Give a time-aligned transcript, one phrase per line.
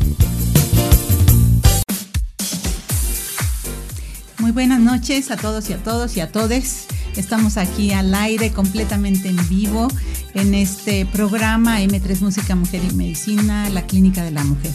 [4.51, 6.87] Muy buenas noches a todos y a todos y a todes.
[7.15, 9.87] Estamos aquí al aire completamente en vivo
[10.33, 14.73] en este programa M3 Música, Mujer y Medicina, la Clínica de la Mujer.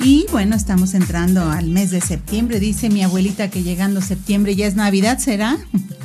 [0.00, 2.58] Y bueno, estamos entrando al mes de septiembre.
[2.58, 5.58] Dice mi abuelita que llegando septiembre ya es Navidad, ¿será?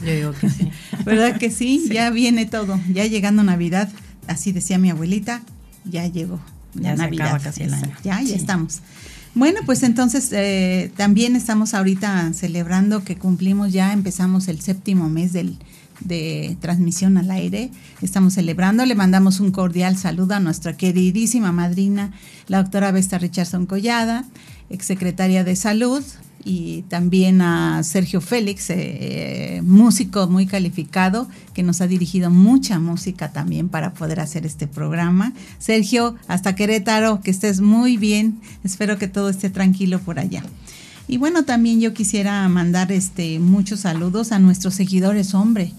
[0.06, 0.70] Yo digo que sí.
[1.04, 1.90] ¿Verdad que sí?
[1.92, 2.80] Ya viene todo.
[2.94, 3.90] Ya llegando Navidad,
[4.28, 5.42] así decía mi abuelita,
[5.84, 6.40] ya llegó.
[6.76, 7.42] Ya, Navidad.
[7.44, 7.92] casi el año.
[8.04, 8.82] Ya, ya estamos.
[9.36, 15.34] Bueno, pues entonces eh, también estamos ahorita celebrando que cumplimos ya, empezamos el séptimo mes
[15.34, 15.58] del,
[16.02, 17.70] de transmisión al aire.
[18.02, 22.12] Estamos celebrando, le mandamos un cordial saludo a nuestra queridísima madrina,
[22.48, 24.26] la doctora Vesta Richardson Collada,
[24.70, 26.04] exsecretaria de Salud,
[26.44, 33.32] y también a Sergio Félix, eh, músico muy calificado, que nos ha dirigido mucha música
[33.32, 35.34] también para poder hacer este programa.
[35.58, 40.44] Sergio, hasta Querétaro, que estés muy bien, espero que todo esté tranquilo por allá.
[41.08, 45.74] Y bueno, también yo quisiera mandar este, muchos saludos a nuestros seguidores hombre,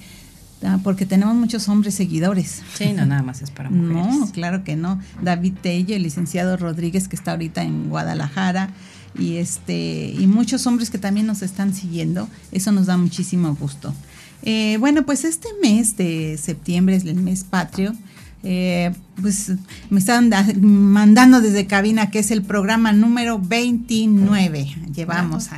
[0.64, 2.62] ah, porque tenemos muchos hombres seguidores.
[2.74, 4.18] Sí, no, nada más es para mujeres.
[4.18, 5.00] No, claro que no.
[5.22, 8.70] David Tello, el licenciado Rodríguez, que está ahorita en Guadalajara,
[9.18, 12.28] y este y muchos hombres que también nos están siguiendo.
[12.52, 13.94] Eso nos da muchísimo gusto.
[14.42, 17.94] Eh, bueno, pues este mes de septiembre es el mes patrio.
[18.42, 19.52] Eh, pues
[19.90, 24.76] me están mandando desde cabina que es el programa número 29.
[24.94, 25.48] Llevamos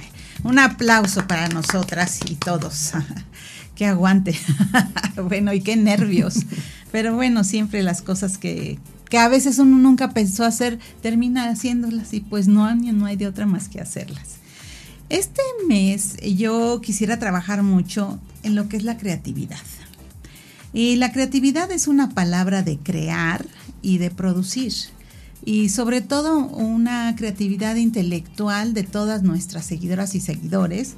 [0.43, 2.93] un aplauso para nosotras y todos.
[3.77, 4.37] qué aguante.
[5.29, 6.41] bueno, y qué nervios.
[6.91, 8.79] Pero bueno, siempre las cosas que,
[9.13, 13.27] que a veces uno nunca pensó hacer, termina haciéndolas y pues no, no hay de
[13.27, 14.37] otra más que hacerlas.
[15.11, 19.61] Este mes yo quisiera trabajar mucho en lo que es la creatividad.
[20.73, 23.45] Y la creatividad es una palabra de crear
[23.83, 24.73] y de producir.
[25.45, 30.95] Y sobre todo una creatividad intelectual de todas nuestras seguidoras y seguidores.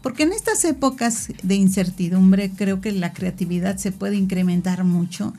[0.00, 5.34] Porque en estas épocas de incertidumbre creo que la creatividad se puede incrementar mucho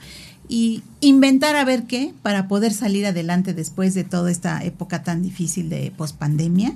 [0.50, 5.22] y inventar a ver qué para poder salir adelante después de toda esta época tan
[5.22, 6.74] difícil de pospandemia.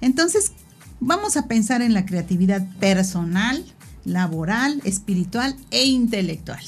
[0.00, 0.52] Entonces,
[1.00, 3.64] vamos a pensar en la creatividad personal,
[4.04, 6.62] laboral, espiritual e intelectual.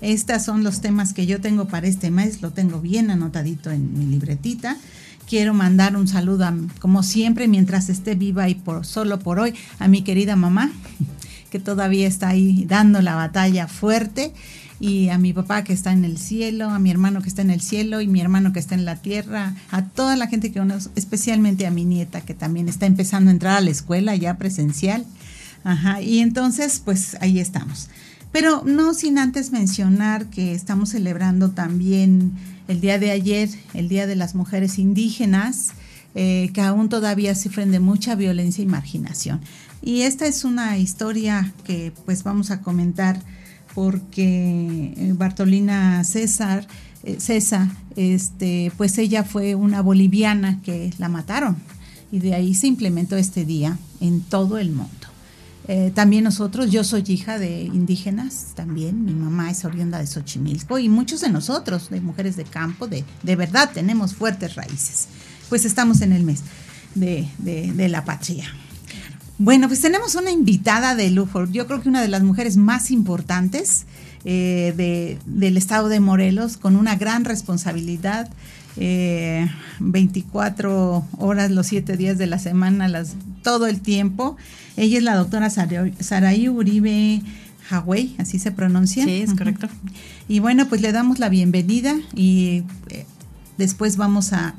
[0.00, 3.98] Estos son los temas que yo tengo para este mes, lo tengo bien anotadito en
[3.98, 4.76] mi libretita.
[5.28, 6.46] Quiero mandar un saludo,
[6.78, 10.70] como siempre, mientras esté viva y por solo por hoy, a mi querida mamá,
[11.50, 14.32] que todavía está ahí dando la batalla fuerte
[14.80, 17.50] y a mi papá que está en el cielo, a mi hermano que está en
[17.50, 20.58] el cielo y mi hermano que está en la tierra, a toda la gente que
[20.58, 24.36] conozco, especialmente a mi nieta que también está empezando a entrar a la escuela ya
[24.36, 25.06] presencial.
[25.62, 27.88] Ajá, y entonces pues ahí estamos.
[28.32, 32.32] Pero no sin antes mencionar que estamos celebrando también
[32.66, 35.72] el día de ayer, el Día de las Mujeres Indígenas,
[36.16, 39.40] eh, que aún todavía sufren de mucha violencia y marginación.
[39.82, 43.20] Y esta es una historia que pues vamos a comentar
[43.74, 46.66] porque eh, Bartolina César
[47.04, 51.56] eh, César, este, pues ella fue una boliviana que la mataron
[52.10, 54.90] y de ahí se implementó este día en todo el mundo.
[55.68, 60.78] Eh, también nosotros, yo soy hija de indígenas también, mi mamá es oriunda de Xochimilco
[60.78, 65.08] y muchos de nosotros, de mujeres de campo, de, de verdad tenemos fuertes raíces.
[65.50, 66.40] Pues estamos en el mes
[66.94, 68.46] de, de la patria.
[69.38, 72.92] Bueno, pues tenemos una invitada de lujo, yo creo que una de las mujeres más
[72.92, 73.84] importantes
[74.24, 78.30] eh, de, del estado de Morelos, con una gran responsabilidad,
[78.76, 79.50] 24 eh,
[81.18, 84.36] horas los 7 días de la semana, las, todo el tiempo.
[84.76, 87.22] Ella es la doctora Saraí Uribe
[87.68, 89.04] Hawái, así se pronuncia.
[89.04, 89.68] Sí, es correcto.
[90.28, 93.04] Y bueno, pues le damos la bienvenida y eh,
[93.58, 94.54] Después vamos a,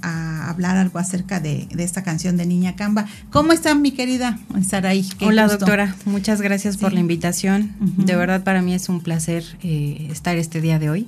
[0.49, 3.07] hablar algo acerca de, esta canción de Niña Camba.
[3.29, 5.05] ¿Cómo están, mi querida Saraí?
[5.21, 5.95] Hola, doctora.
[6.05, 7.73] Muchas gracias por la invitación.
[7.79, 11.07] De verdad, para mí es un placer eh, estar este día de hoy.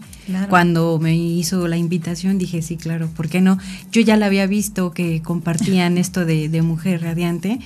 [0.49, 3.57] Cuando me hizo la invitación, dije, sí, claro, ¿por qué no?
[3.91, 7.59] Yo ya la había visto que compartían esto de, Mujer Radiante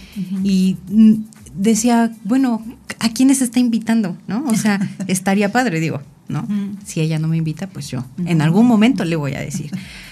[0.44, 1.14] y mm,
[1.56, 2.64] decía, bueno,
[3.00, 4.18] ¿a quiénes está invitando?
[4.28, 4.44] ¿No?
[4.48, 6.48] O sea, estaría padre, digo, ¿no?
[6.86, 9.72] Si ella no me invita, pues yo en algún momento le voy a decir.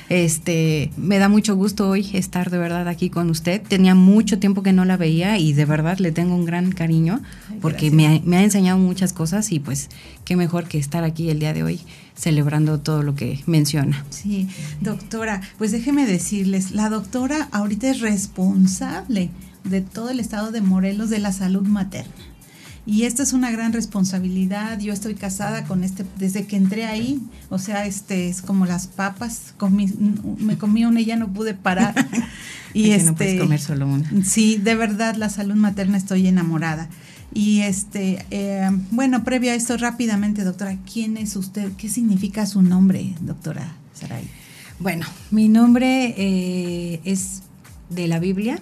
[0.10, 3.62] Este, me da mucho gusto hoy estar de verdad aquí con usted.
[3.62, 7.22] Tenía mucho tiempo que no la veía y de verdad le tengo un gran cariño
[7.62, 9.90] porque me ha, me ha, enseñado muchas cosas y pues
[10.26, 11.80] qué mejor que estar aquí el día de hoy
[12.16, 14.04] celebrando todo lo que menciona.
[14.10, 14.50] Sí,
[14.82, 19.30] doctora, pues déjeme decirles, la doctora ahorita es responsable
[19.64, 22.29] de todo el estado de Morelos de la salud materna.
[22.90, 24.80] Y esta es una gran responsabilidad.
[24.80, 27.22] Yo estoy casada con este desde que entré ahí.
[27.50, 29.54] O sea, este es como las papas.
[30.40, 31.94] me comí una y ya no pude parar.
[32.74, 34.26] y este, no puedes este, comer solo una.
[34.26, 36.90] Sí, de verdad, la salud materna estoy enamorada.
[37.32, 41.72] Y este, eh, bueno, previo a esto, rápidamente, doctora, ¿quién es usted?
[41.74, 44.28] ¿Qué significa su nombre, doctora Saray?
[44.80, 47.44] Bueno, mi nombre eh, es
[47.92, 48.60] de la Biblia,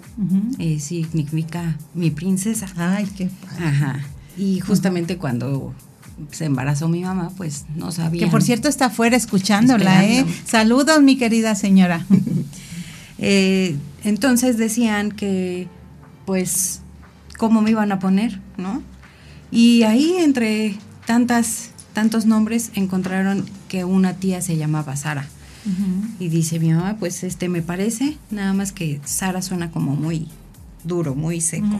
[0.59, 2.67] eh, significa mi princesa.
[2.75, 4.01] Ay, qué Ajá.
[4.37, 5.73] Y justamente cuando
[6.31, 8.25] se embarazó mi mamá, pues no sabía.
[8.25, 10.25] Que por cierto está afuera escuchándola, ¿eh?
[10.45, 12.05] Saludos, mi querida señora.
[13.19, 15.67] Eh, entonces decían que,
[16.27, 16.81] pues,
[17.39, 18.83] ¿cómo me iban a poner, no?
[19.49, 25.27] Y ahí, entre tantas, tantos nombres, encontraron que una tía se llamaba Sara.
[26.19, 30.27] Y dice mi mamá, pues este me parece, nada más que Sara suena como muy
[30.83, 31.79] duro, muy seco.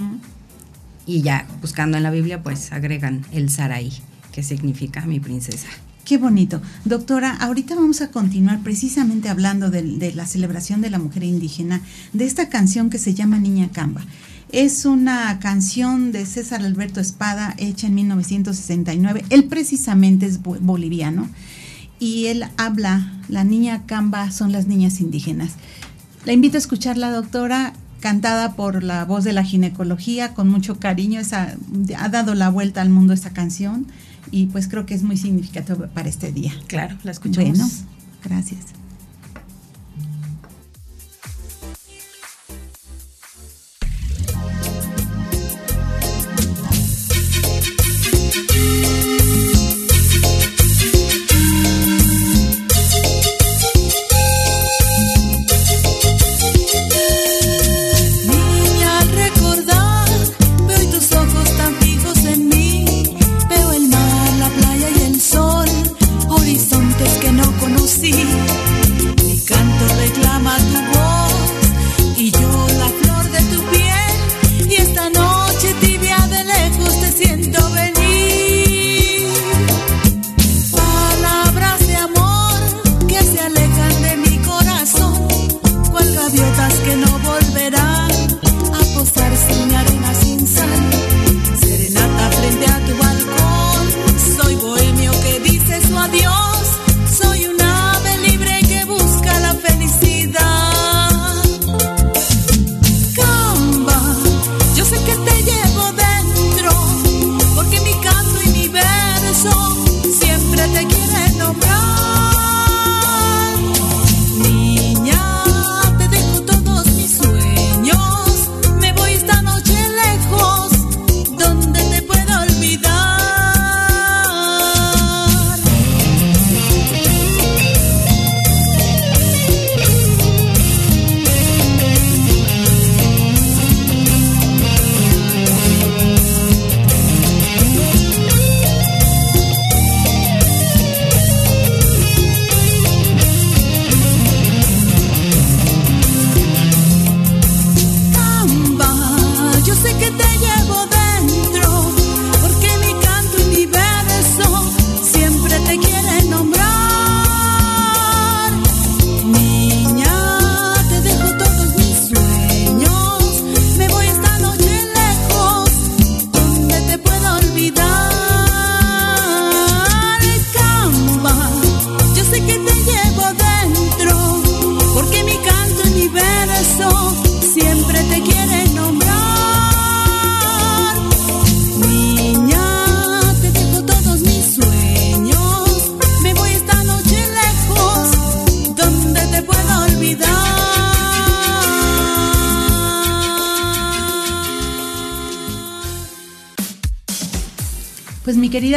[1.08, 3.94] Y ya, buscando en la Biblia, pues agregan el Saraí,
[4.34, 5.68] que significa mi princesa.
[6.04, 6.62] Qué bonito.
[6.86, 11.82] Doctora, ahorita vamos a continuar precisamente hablando de, la celebración de la mujer indígena,
[12.14, 14.06] de esta canción que se llama Niña Camba.
[14.52, 19.26] Es una canción de César Alberto Espada hecha en 1969.
[19.30, 21.30] Él precisamente es boliviano
[22.00, 25.54] y él habla, la niña Camba son las niñas indígenas.
[26.26, 30.80] La invito a escuchar la doctora cantada por la voz de la ginecología con mucho
[30.80, 31.20] cariño.
[31.20, 31.56] Esa,
[31.98, 33.88] ha dado la vuelta al mundo esta canción
[34.32, 36.54] y pues creo que es muy significativo para este día.
[36.68, 37.58] Claro, la escuchamos.
[37.58, 37.68] Bueno,
[38.24, 38.60] gracias.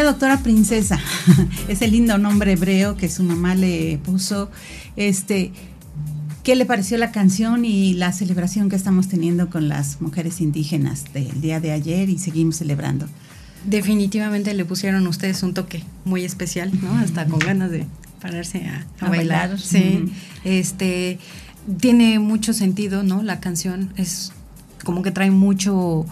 [0.00, 0.98] Querida doctora princesa,
[1.68, 4.50] ese lindo nombre hebreo que su mamá le puso,
[4.96, 5.52] este,
[6.42, 11.04] ¿qué le pareció la canción y la celebración que estamos teniendo con las mujeres indígenas
[11.12, 13.06] del día de ayer y seguimos celebrando?
[13.66, 16.96] Definitivamente le pusieron ustedes un toque muy especial, ¿no?
[16.98, 17.86] Hasta con ganas de
[18.22, 18.64] pararse
[19.00, 19.58] a, bailar.
[19.60, 20.10] Sí.
[20.44, 21.18] Este
[21.78, 23.22] tiene mucho sentido, ¿no?
[23.22, 24.32] La canción es
[24.82, 26.06] como que trae mucho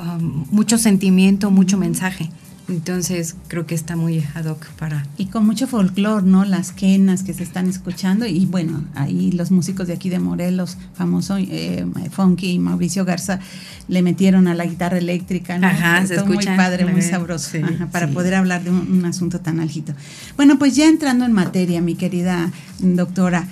[0.00, 2.30] um, mucho sentimiento, mucho mensaje.
[2.68, 5.06] Entonces creo que está muy ad hoc para...
[5.16, 6.44] Y con mucho folclore, ¿no?
[6.44, 10.76] Las quenas que se están escuchando y bueno, ahí los músicos de aquí de Morelos,
[10.94, 13.40] famoso eh, Funky y Mauricio Garza,
[13.88, 15.66] le metieron a la guitarra eléctrica, ¿no?
[15.66, 17.56] Ajá, se escucha, muy padre, muy sabroso,
[17.90, 19.94] para poder hablar de un, asunto tan álgido.
[20.36, 23.48] Bueno, pues ya entrando en materia, mi querida doctora,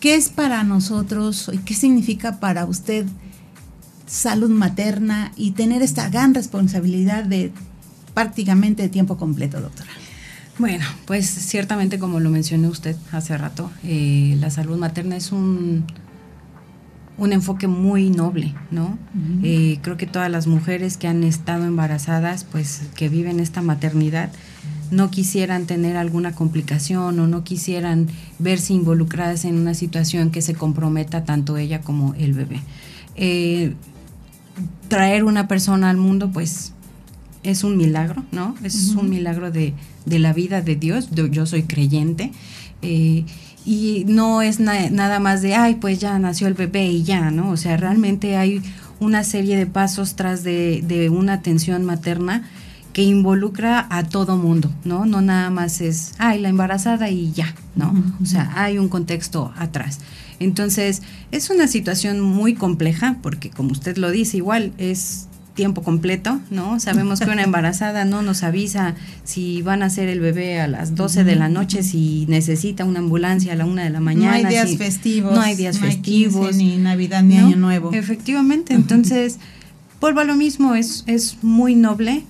[0.00, 3.04] ¿qué es para nosotros y qué significa para usted
[4.06, 7.52] salud materna y tener esta gran responsabilidad de
[8.16, 9.90] prácticamente de tiempo completo, doctora.
[10.58, 15.84] Bueno, pues ciertamente como lo mencionó usted hace rato, eh, la salud materna es un,
[17.18, 18.98] un enfoque muy noble, ¿no?
[19.42, 24.32] Eh, creo que todas las mujeres que han estado embarazadas, pues que viven esta maternidad,
[24.90, 28.06] no quisieran tener alguna complicación o no quisieran
[28.38, 32.62] verse involucradas en una situación que se comprometa tanto ella como el bebé.
[33.14, 33.74] Eh,
[34.88, 36.72] traer una persona al mundo, pues
[37.46, 38.56] es un milagro, ¿no?
[38.64, 39.72] Es un milagro de,
[40.06, 41.10] la vida de Dios.
[41.12, 42.32] Yo, soy creyente.
[42.82, 43.24] Eh,
[43.64, 47.50] y no es nada más de, ay, pues ya nació el bebé y ya, ¿no?
[47.50, 48.62] O sea, realmente hay
[49.00, 52.48] una serie de pasos tras de, una atención materna
[52.92, 55.04] que involucra a todo mundo, ¿no?
[55.04, 57.94] No nada más es, ay, la embarazada y ya, ¿no?
[58.22, 60.00] O sea, hay un contexto atrás.
[60.40, 66.38] Entonces, es una situación muy compleja porque, como usted lo dice, igual es tiempo completo,
[66.50, 66.78] ¿no?
[66.78, 68.94] Sabemos que una embarazada no nos avisa
[69.24, 73.00] si van a hacer el bebé a las 12 de la noche, si necesita una
[73.00, 74.38] ambulancia a la una de la mañana.
[74.38, 75.34] No hay días festivos.
[75.34, 76.54] No hay días festivos.
[76.54, 77.92] ni Navidad ni Año Nuevo.
[77.92, 79.38] Efectivamente, entonces,
[80.00, 82.22] vuelvo a lo mismo, es, es muy noble,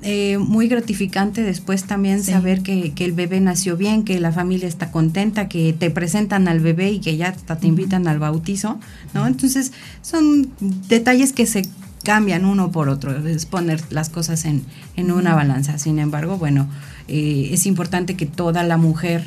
[0.00, 4.68] eh, muy gratificante después también saber que, que, el bebé nació bien, que la familia
[4.68, 8.78] está contenta, que te presentan al bebé y que ya te invitan al bautizo,
[9.12, 9.26] ¿no?
[9.26, 10.50] Entonces, son
[10.88, 11.62] detalles que se
[12.04, 14.64] cambian uno por otro, es poner las cosas en,
[15.10, 15.78] una balanza.
[15.78, 16.68] Sin embargo, bueno,
[17.08, 19.24] eh, es importante que toda la mujer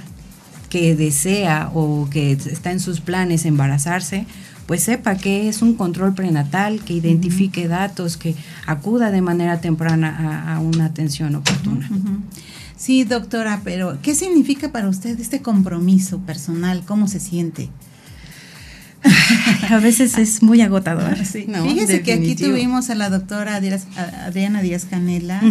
[0.70, 4.25] que desea o que está en sus planes embarazarse,
[4.66, 8.36] pues sepa que es un control prenatal, que identifique datos, que
[8.66, 11.90] acuda de manera temprana a, una atención oportuna.
[12.78, 16.84] Sí, doctora, pero ¿qué significa para usted este compromiso personal?
[16.86, 17.70] ¿Cómo se siente?
[19.70, 21.15] a veces es muy agotador.
[21.15, 25.41] Fíjese que aquí tuvimos a la doctora Adriana Díaz Canela,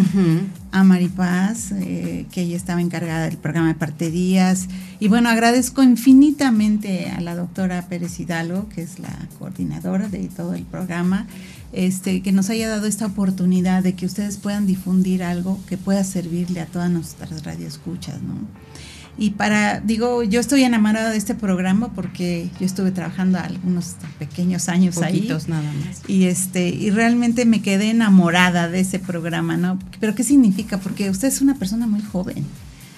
[0.72, 4.68] a Maripaz, eh, que ella estaba encargada del programa de parterías.
[5.00, 10.54] Y bueno, agradezco infinitamente a la doctora Pérez Hidalgo, que es la coordinadora de todo
[10.54, 11.26] el programa,
[11.72, 16.04] este, que nos haya dado esta oportunidad de que ustedes puedan difundir algo que pueda
[16.04, 18.69] servirle a todas nuestras radioescuchas, ¿no?
[19.18, 24.68] Y para, digo, yo estoy enamorada de este programa porque yo estuve trabajando algunos pequeños
[24.68, 26.02] años Poquitos nada más.
[26.08, 29.78] Y este, y realmente me quedé enamorada de ese programa, ¿no?
[29.98, 30.78] Pero ¿qué significa?
[30.78, 32.46] Porque usted es una persona muy joven.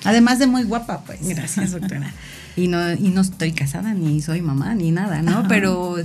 [0.05, 1.27] Además de muy guapa, pues.
[1.27, 2.13] Gracias, doctora.
[2.57, 5.47] y no, y no estoy casada, ni soy mamá, ni nada, ¿no?
[5.49, 5.97] Pero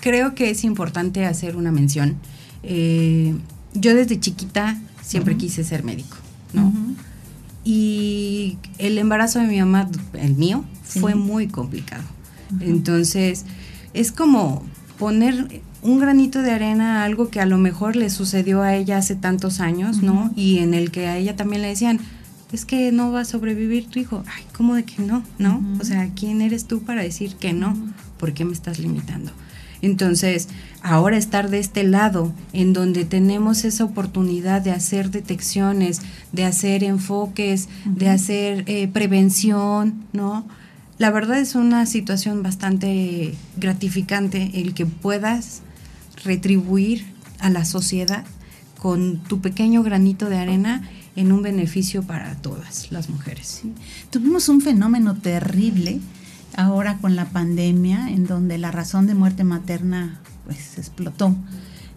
[0.00, 2.16] creo que es importante hacer una mención.
[2.62, 3.34] Eh,
[3.74, 6.16] yo desde chiquita siempre quise ser médico,
[6.52, 6.72] ¿no?
[7.64, 12.04] Y el embarazo de mi mamá, el mío, fue muy complicado.
[12.60, 13.44] Entonces,
[13.94, 14.62] es como
[14.98, 18.98] poner un granito de arena a algo que a lo mejor le sucedió a ella
[18.98, 20.32] hace tantos años, ¿no?
[20.36, 22.00] Y en el que a ella también le decían,
[22.52, 24.22] es que no va a sobrevivir tu hijo.
[24.26, 25.22] Ay, ¿cómo de que no?
[25.38, 25.62] ¿No?
[25.80, 27.76] O sea, ¿quién eres tú para decir que no?
[28.18, 29.32] ¿Por qué me estás limitando?
[29.84, 30.48] Entonces,
[30.82, 36.00] ahora estar de este lado, en donde tenemos esa oportunidad de hacer detecciones,
[36.32, 40.46] de hacer enfoques, de hacer eh, prevención, ¿no?
[40.96, 45.60] La verdad es una situación bastante gratificante el que puedas
[46.24, 47.04] retribuir
[47.40, 48.24] a la sociedad
[48.78, 53.62] con tu pequeño granito de arena en un beneficio para todas las mujeres.
[54.10, 56.00] Tuvimos un fenómeno terrible
[56.56, 61.34] ahora con la pandemia, en donde la razón de muerte materna pues explotó.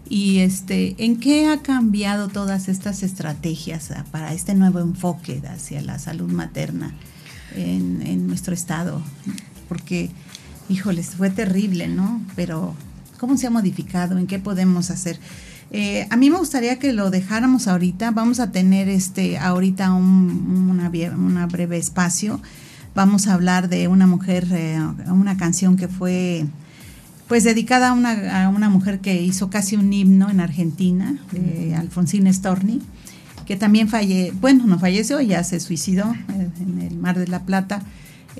[0.08, 5.82] Y este, ¿en qué ha cambiado todas estas estrategias ah, para este nuevo enfoque hacia
[5.82, 6.94] la salud materna
[7.54, 9.02] en, nuestro estado?
[9.68, 10.10] Porque,
[10.70, 12.22] híjoles, fue terrible, ¿no?
[12.36, 12.74] Pero,
[13.18, 14.16] ¿cómo se ha modificado?
[14.16, 15.20] ¿En qué podemos hacer?
[15.70, 18.10] Eh, a mí me gustaría que lo dejáramos ahorita.
[18.10, 22.40] Vamos a tener este ahorita un, una, breve espacio.
[22.94, 24.80] Vamos a hablar de una mujer, eh,
[25.10, 26.46] una canción que fue
[27.28, 31.74] pues dedicada a una, a una, mujer que hizo casi un himno en Argentina, de
[31.74, 32.80] Alfonsina Storni,
[33.46, 37.42] que también falle, bueno, no falleció, ya se suicidó eh, en el Mar de la
[37.44, 37.82] Plata.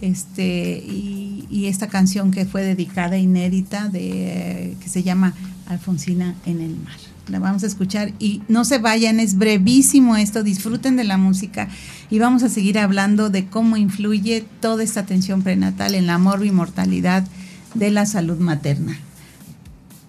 [0.00, 5.34] Este, y, y esta canción que fue dedicada, inédita, de, que se llama
[5.66, 6.96] Alfonsina en el Mar.
[7.28, 11.68] La vamos a escuchar y no se vayan, es brevísimo esto, disfruten de la música
[12.10, 17.26] y vamos a seguir hablando de cómo influye toda esta atención prenatal en la mortalidad
[17.74, 18.98] de la salud materna.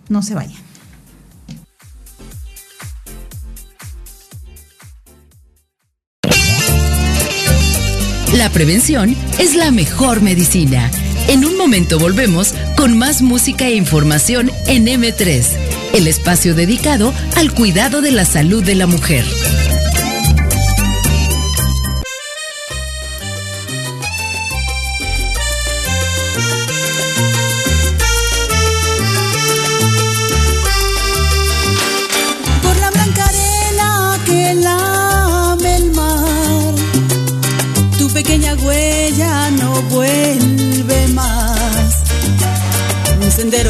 [0.07, 0.57] No se vayan.
[8.35, 10.89] La prevención es la mejor medicina.
[11.27, 17.53] En un momento volvemos con más música e información en M3 el espacio dedicado al
[17.53, 19.25] cuidado de la salud de la mujer.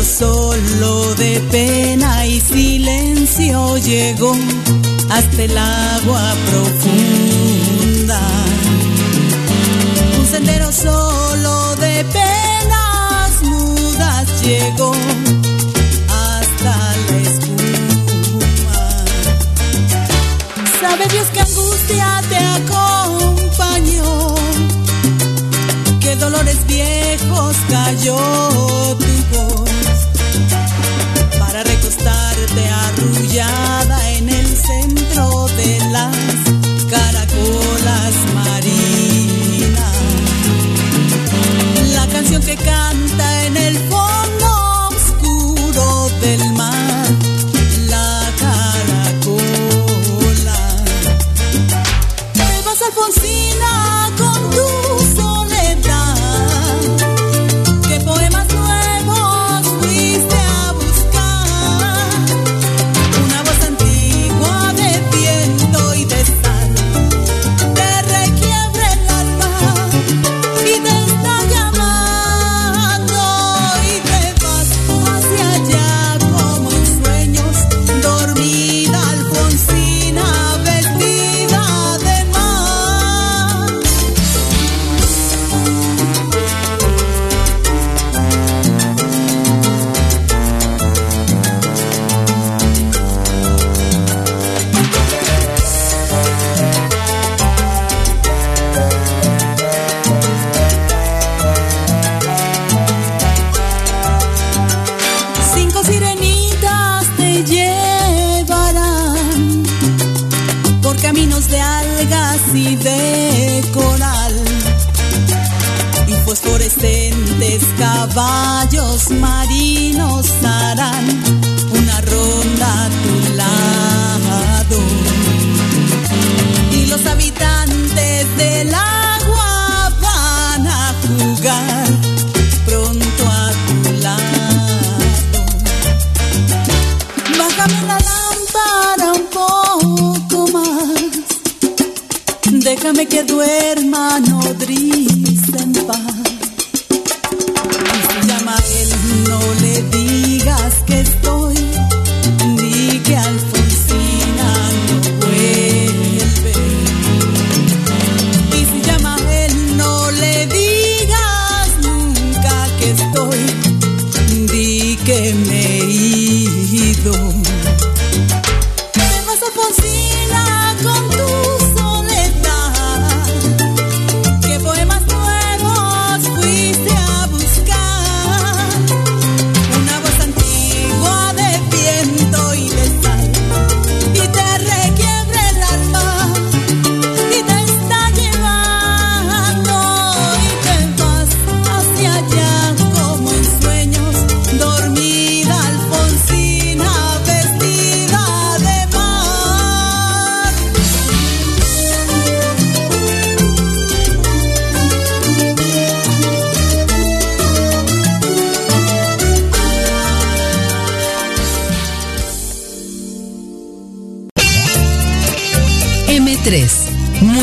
[0.03, 4.33] Solo de pena silencio llegó
[5.09, 8.21] hasta el agua profunda.
[10.17, 14.93] Un sendero solo de penas mudas llegó
[16.07, 16.77] hasta
[17.09, 19.05] la espuma.
[20.81, 24.35] Sabe Dios que angustia te acompañó,
[25.99, 28.17] que dolores viejos cayó
[28.97, 29.68] tu voz
[32.57, 36.15] arrullada en el centro de las
[36.89, 39.97] caracolas marinas.
[41.93, 47.07] La canción que canta en el fondo oscuro del mar,
[47.87, 49.77] la caracola.
[52.33, 54.11] Te vas Alfonsina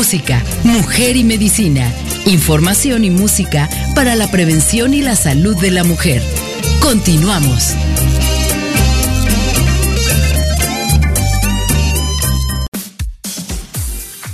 [0.07, 1.91] Música, Mujer y Medicina.
[2.27, 6.23] Información y música para la prevención y la salud de la mujer.
[6.79, 7.73] Continuamos.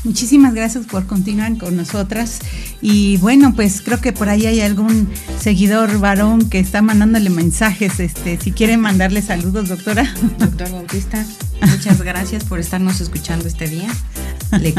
[0.04, 2.42] Muchísimas gracias por continuar con nosotras.
[2.80, 5.10] Y bueno, pues creo que por ahí hay algún
[5.40, 8.00] seguidor varón que está mandándole mensajes.
[8.00, 10.14] Este, si quiere mandarle saludos, doctora.
[10.38, 11.26] Doctor Bautista,
[11.62, 13.90] muchas gracias por estarnos escuchando este día.
[14.52, 14.74] Le,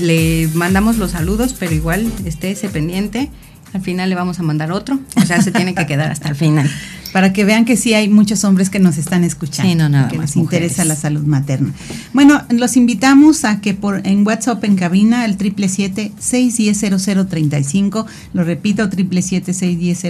[0.00, 3.30] le mandamos los saludos, pero igual estése pendiente.
[3.72, 4.98] Al final le vamos a mandar otro.
[5.16, 6.68] O sea, se tiene que quedar hasta el final
[7.12, 10.08] para que vean que sí hay muchos hombres que nos están escuchando, sí, no, nada
[10.08, 11.72] que nos interesa la salud materna.
[12.12, 16.80] Bueno, los invitamos a que por en WhatsApp en cabina el triple siete seis diez
[18.32, 20.00] lo repito triple siete seis diez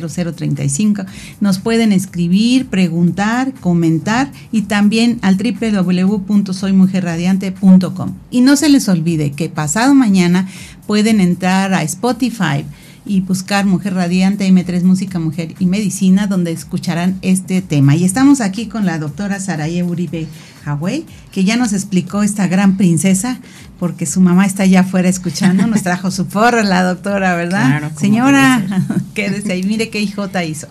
[1.40, 9.48] nos pueden escribir, preguntar, comentar y también al www.soymujerradiante.com y no se les olvide que
[9.48, 10.46] pasado mañana
[10.86, 12.64] pueden entrar a Spotify
[13.04, 17.96] y buscar Mujer Radiante, M3 Música, Mujer y Medicina, donde escucharán este tema.
[17.96, 20.26] Y estamos aquí con la doctora Saraye Uribe
[20.64, 23.40] Hawaii, que ya nos explicó esta gran princesa,
[23.78, 27.92] porque su mamá está allá afuera escuchando, nos trajo su porra la doctora, ¿verdad?
[27.98, 28.62] Señora,
[29.14, 30.66] quédese ahí, mire qué hijota hizo.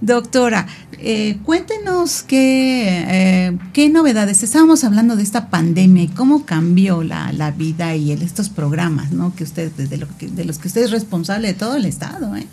[0.00, 0.66] Doctora,
[0.98, 4.42] eh, cuéntenos qué, eh, qué novedades.
[4.42, 9.34] Estábamos hablando de esta pandemia y cómo cambió la, vida y estos programas, ¿no?
[9.34, 12.46] Que usted, de, de los que usted es responsable de todo el Estado, ¿eh?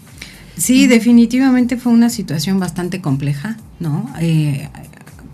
[0.58, 4.13] Sí, definitivamente fue una situación bastante compleja, ¿no?
[4.19, 4.69] Eh,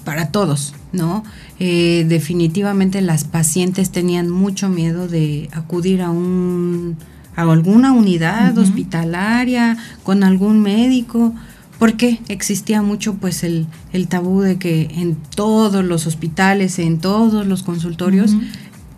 [0.05, 1.23] para todos, ¿no?
[1.59, 6.95] definitivamente las pacientes tenían mucho miedo de acudir a un
[7.37, 11.33] a alguna unidad hospitalaria con algún médico
[11.79, 13.67] porque existía mucho pues el,
[14.09, 18.35] tabú de que en todos los hospitales, en todos los consultorios,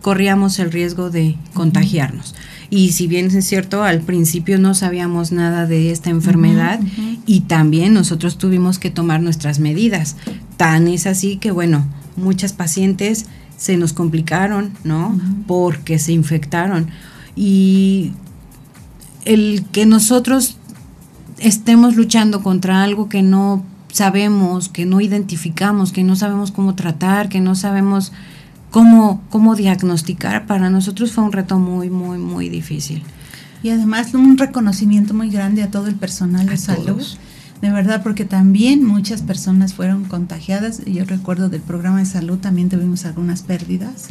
[0.01, 2.35] corríamos el riesgo de contagiarnos.
[2.69, 6.79] Y si bien es cierto, al principio no sabíamos nada de esta enfermedad
[7.25, 10.15] y también nosotros tuvimos que tomar nuestras medidas.
[10.55, 13.25] Tan es así que, bueno, muchas pacientes
[13.57, 15.19] se nos complicaron, ¿no?
[15.47, 16.89] Porque se infectaron.
[17.35, 18.11] Y
[19.25, 20.58] el que nosotros
[21.41, 27.29] estemos luchando contra algo que no sabemos, que no identificamos, que no sabemos cómo tratar,
[27.29, 28.11] que no sabemos
[28.71, 33.03] cómo, cómo diagnosticar, para nosotros fue un reto muy, muy, muy difícil.
[33.63, 37.05] Y además un reconocimiento muy grande a todo el personal de salud.
[37.61, 40.85] De verdad, porque también muchas personas fueron contagiadas.
[40.85, 44.07] Yo recuerdo del programa de salud también tuvimos algunas pérdidas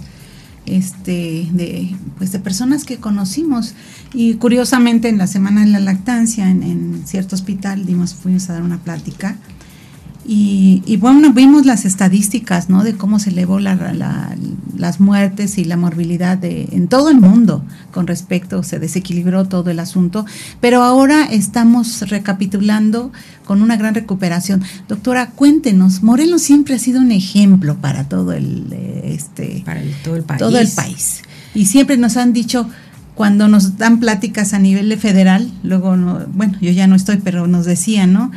[0.77, 3.75] este, de, pues de personas que conocimos.
[4.13, 8.63] Y curiosamente en la semana de la lactancia, en, cierto hospital, dimos, fuimos a dar
[8.63, 9.37] una plática
[10.31, 12.85] y, bueno, vimos las estadísticas, ¿no?
[12.85, 18.07] De cómo se elevó las muertes y la morbilidad de, en todo el mundo con
[18.07, 20.27] respecto, se desequilibró todo el asunto,
[20.61, 23.11] pero ahora estamos recapitulando
[23.47, 24.63] con una gran recuperación.
[24.87, 28.71] Doctora, cuéntenos, Morelos siempre ha sido un ejemplo para todo el,
[29.05, 30.39] este, para todo el país.
[30.39, 31.23] Todo el país.
[31.55, 32.69] Y siempre nos han dicho,
[33.15, 37.47] cuando nos dan pláticas a nivel federal, luego, no, bueno, yo ya no estoy, pero
[37.47, 38.31] nos decían, ¿no?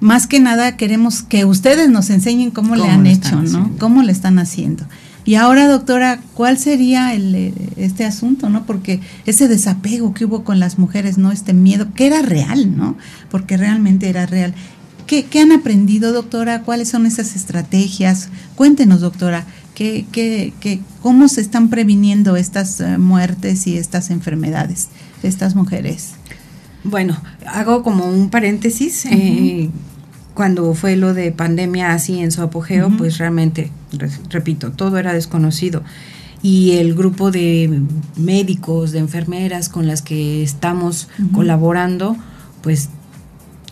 [0.00, 3.72] Más que nada queremos que ustedes nos enseñen cómo, le han hecho, ¿no?
[3.78, 4.84] Cómo le están haciendo.
[5.24, 8.64] Y ahora, doctora, ¿cuál sería el, eh, este asunto, no?
[8.64, 11.32] Porque ese desapego que hubo con las mujeres, ¿no?
[11.32, 12.96] Este miedo, que era real, ¿no?
[13.30, 14.54] Porque realmente era real.
[15.06, 16.62] ¿Qué, qué han aprendido, doctora?
[16.62, 18.30] ¿Cuáles son esas estrategias?
[18.54, 24.88] Cuéntenos, doctora, ¿qué, qué, qué, ¿cómo se están previniendo estas eh, muertes y estas enfermedades
[25.22, 26.12] de estas mujeres?
[26.84, 29.06] Bueno, hago como un paréntesis.
[29.06, 29.70] Eh,
[30.34, 33.72] cuando fue lo de pandemia así en su apogeo, pues realmente,
[34.30, 35.82] repito, todo era desconocido.
[36.42, 37.82] Y el grupo de
[38.16, 42.16] médicos, de enfermeras con las que estamos colaborando,
[42.62, 42.90] pues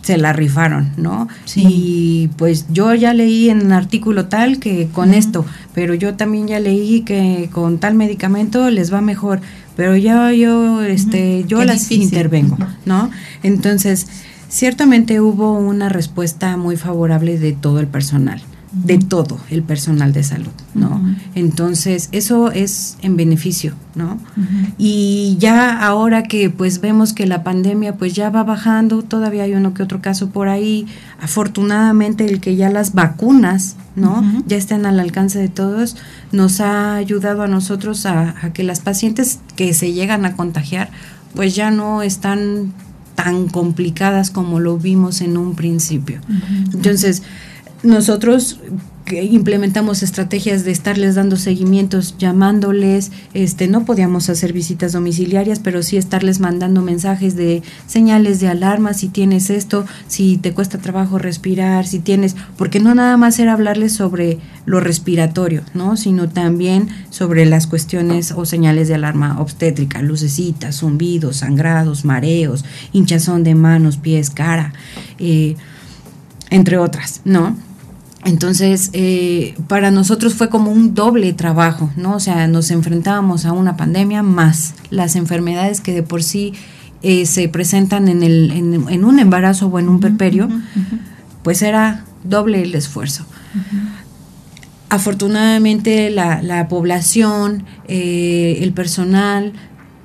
[0.01, 1.27] se la rifaron, ¿no?
[1.45, 1.63] Sí.
[1.67, 6.47] Y pues yo ya leí en un artículo tal que con esto, pero yo también
[6.47, 9.41] ya leí que con tal medicamento les va mejor,
[9.77, 13.11] pero ya yo, este, yo las intervengo, ¿no?
[13.43, 14.07] Entonces,
[14.49, 18.41] ciertamente hubo una respuesta muy favorable de todo el personal,
[18.83, 21.01] de todo el personal de salud, ¿no?
[21.35, 24.19] Entonces, eso es en beneficio, ¿no?
[24.77, 29.53] Y ya ahora que pues vemos que la pandemia pues ya va bajando, todavía hay
[29.53, 30.85] uno que otro caso por ahí,
[31.19, 34.23] afortunadamente el que ya las vacunas ¿no?
[34.45, 35.97] Ya están al alcance de todos,
[36.31, 40.91] nos ha ayudado a nosotros a, que las pacientes que se llegan a contagiar,
[41.33, 42.73] pues ya no están
[43.15, 46.21] tan complicadas como lo vimos en un principio.
[46.71, 47.23] Entonces,
[47.83, 48.59] nosotros
[49.15, 55.97] implementamos estrategias de estarles dando seguimientos, llamándoles, este, no podíamos hacer visitas domiciliarias, pero sí
[55.97, 61.87] estarles mandando mensajes de señales de alarma, si tienes esto, si te cuesta trabajo respirar,
[61.87, 65.95] si tienes, porque no nada más era hablarles sobre lo respiratorio, ¿no?
[65.95, 73.43] sino también sobre las cuestiones o señales de alarma obstétrica, lucecitas, zumbidos, sangrados, mareos, hinchazón
[73.43, 74.73] de manos, pies, cara,
[75.19, 75.55] eh,
[76.49, 77.66] entre otras, ¿no?
[78.25, 82.15] Entonces, eh, para nosotros fue como un doble trabajo, ¿no?
[82.15, 86.53] O sea, nos enfrentábamos a una pandemia más las enfermedades que de por sí
[87.03, 90.49] eh, se presentan en, el, en, un embarazo o en un perperio,
[91.43, 93.25] pues era doble el esfuerzo.
[94.89, 99.53] Afortunadamente la, la población, eh, el personal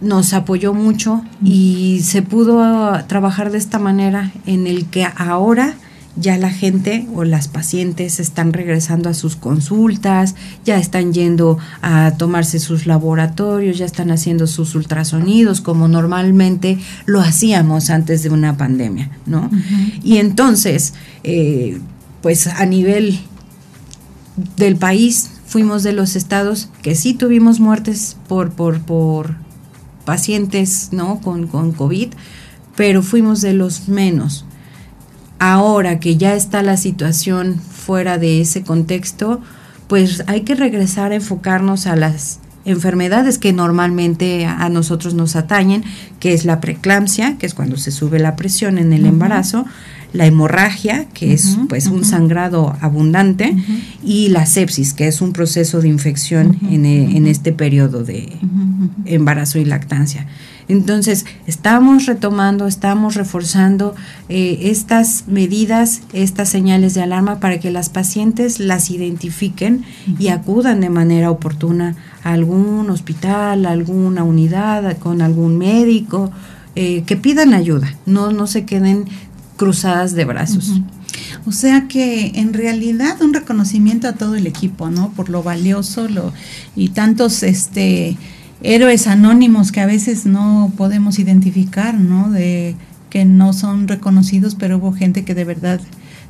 [0.02, 5.76] nos apoyó mucho y se pudo trabajar de esta manera en el que ahora
[6.16, 12.12] ya la gente o las pacientes están regresando a sus consultas, ya están yendo a
[12.18, 18.56] tomarse sus laboratorios, ya están haciendo sus ultrasonidos como normalmente lo hacíamos antes de una
[18.56, 19.50] pandemia, ¿no?
[20.02, 20.94] Y entonces,
[21.24, 21.80] eh,
[22.20, 23.18] pues a nivel
[24.56, 29.36] del país, fuimos de los estados que sí tuvimos muertes por, por, por
[30.04, 31.20] pacientes, ¿no?
[31.20, 32.08] Con, con COVID,
[32.76, 34.44] pero fuimos de los menos
[35.42, 39.40] ahora que ya está la situación fuera de ese contexto,
[39.88, 45.82] pues hay que regresar a enfocarnos a las enfermedades que normalmente a nosotros nos atañen,
[46.20, 49.64] que es la preeclampsia, que es cuando se sube la presión en el embarazo,
[50.12, 53.52] la hemorragia, que es pues un sangrado abundante,
[54.04, 58.32] y la sepsis, que es un proceso de infección en, en, este periodo de
[59.06, 60.28] embarazo y lactancia.
[60.68, 63.94] Entonces, estamos retomando, estamos reforzando
[64.28, 69.84] eh, estas medidas, estas señales de alarma para que las pacientes las identifiquen
[70.18, 76.30] y acudan de manera oportuna a algún hospital, a alguna unidad, con algún médico,
[76.74, 79.04] eh, que pidan ayuda, no, no se queden
[79.56, 80.80] cruzadas de brazos.
[81.44, 85.12] O sea que en realidad un reconocimiento a todo el equipo, ¿no?
[85.12, 86.32] Por lo valioso lo,
[86.76, 88.16] y tantos este
[88.62, 92.30] héroes anónimos que a veces no podemos identificar, ¿no?
[92.30, 92.76] De
[93.10, 95.80] que no son reconocidos, pero hubo gente que de verdad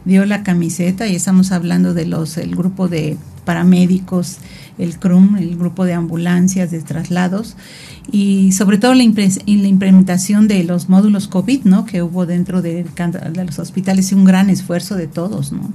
[0.04, 4.38] dio la camiseta y estamos hablando de los el grupo de paramédicos,
[4.78, 7.56] el CRUM, el grupo de ambulancias, de traslados
[8.10, 11.84] y sobre todo la, la implementación de los módulos COVID, ¿no?
[11.84, 15.70] Que hubo dentro de, de los hospitales y un gran esfuerzo de todos, ¿no?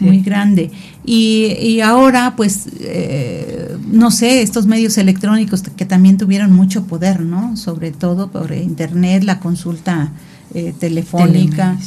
[0.00, 0.70] Muy grande.
[1.04, 7.20] Y, y ahora, pues, eh, no sé, estos medios electrónicos que también tuvieron mucho poder,
[7.20, 7.56] ¿no?
[7.56, 10.12] Sobre todo por Internet, la consulta
[10.54, 11.78] eh, telefónica.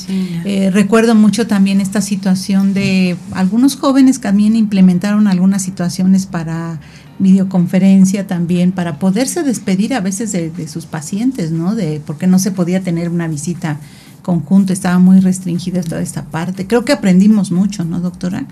[0.45, 6.79] Eh, recuerdo mucho también esta situación de algunos jóvenes que también implementaron algunas situaciones para
[7.17, 11.75] videoconferencia también para poderse despedir a veces de, de sus pacientes, ¿no?
[11.75, 13.79] De porque no se podía tener una visita
[14.21, 16.67] conjunto, estaba muy restringida toda esta parte.
[16.67, 18.45] Creo que aprendimos mucho, ¿no, doctora?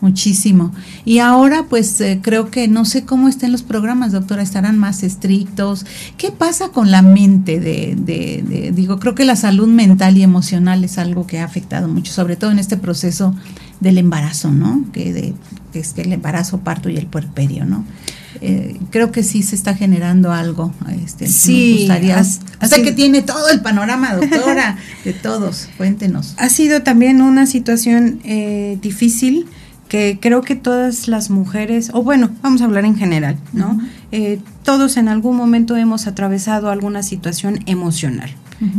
[0.00, 0.72] Muchísimo.
[1.04, 5.04] Y ahora, pues eh, creo que no sé cómo estén los programas, doctora, estarán más
[5.04, 5.86] estrictos.
[6.16, 7.60] ¿Qué pasa con la mente?
[7.60, 11.86] De, de, digo, creo que la salud mental y emocional es algo que ha afectado
[11.86, 13.36] mucho, sobre todo en este proceso
[13.78, 14.84] del embarazo, ¿no?
[14.92, 15.34] Que, de,
[15.72, 17.84] que es el embarazo, parto y el puerperio, ¿no?
[18.44, 20.74] Eh, creo que sí se está generando algo.
[21.04, 25.68] Este, sí, gustaría, hasta que tiene todo el panorama, doctora, de todos.
[25.76, 26.34] Cuéntenos.
[26.38, 29.46] Ha sido también una situación eh, difícil
[29.88, 33.78] que creo que todas las mujeres, o bueno, vamos a hablar en general, ¿no?
[34.10, 38.30] Eh, todos en algún momento hemos atravesado alguna situación emocional.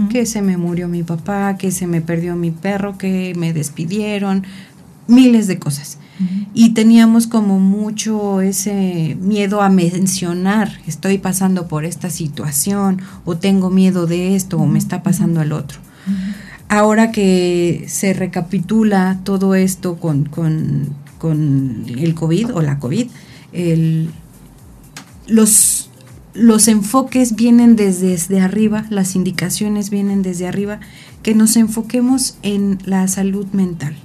[0.10, 4.44] Que se me murió mi papá, que se me perdió mi perro, que me despidieron,
[5.08, 5.98] miles de cosas.
[6.54, 13.70] Y teníamos como mucho ese miedo a mencionar, estoy pasando por esta situación, o tengo
[13.70, 15.80] miedo de esto, o me está pasando el otro.
[16.70, 20.30] Ahora que se recapitula todo esto con,
[21.88, 23.08] el COVID o la COVID,
[25.28, 25.90] los,
[26.34, 30.80] los enfoques vienen desde, desde arriba, las indicaciones vienen desde arriba,
[31.24, 33.96] que nos enfoquemos en la salud mental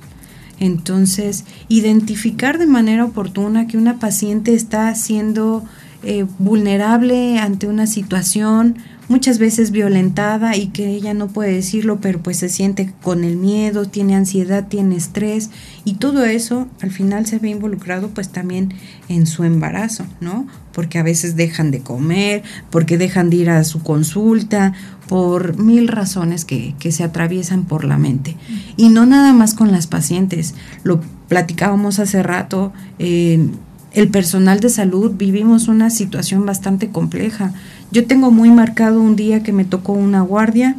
[0.61, 5.64] entonces, identificar de manera oportuna que una paciente está siendo
[6.03, 12.21] eh, vulnerable ante una situación muchas veces violentada y que ella no puede decirlo, pero
[12.21, 15.51] pues se siente con el miedo, tiene ansiedad, tiene estrés
[15.85, 18.75] y todo eso al final se ve involucrado pues también
[19.09, 20.47] en su embarazo, ¿no?
[20.73, 24.75] Porque a veces dejan de comer, porque dejan de ir a su consulta,
[25.09, 28.37] por mil razones que, que se atraviesan por la mente.
[28.77, 32.73] Y no nada más con las pacientes, lo platicábamos hace rato.
[32.99, 33.49] Eh,
[33.92, 37.53] el personal de salud vivimos una situación bastante compleja.
[37.90, 40.77] Yo tengo muy marcado un día que me tocó una guardia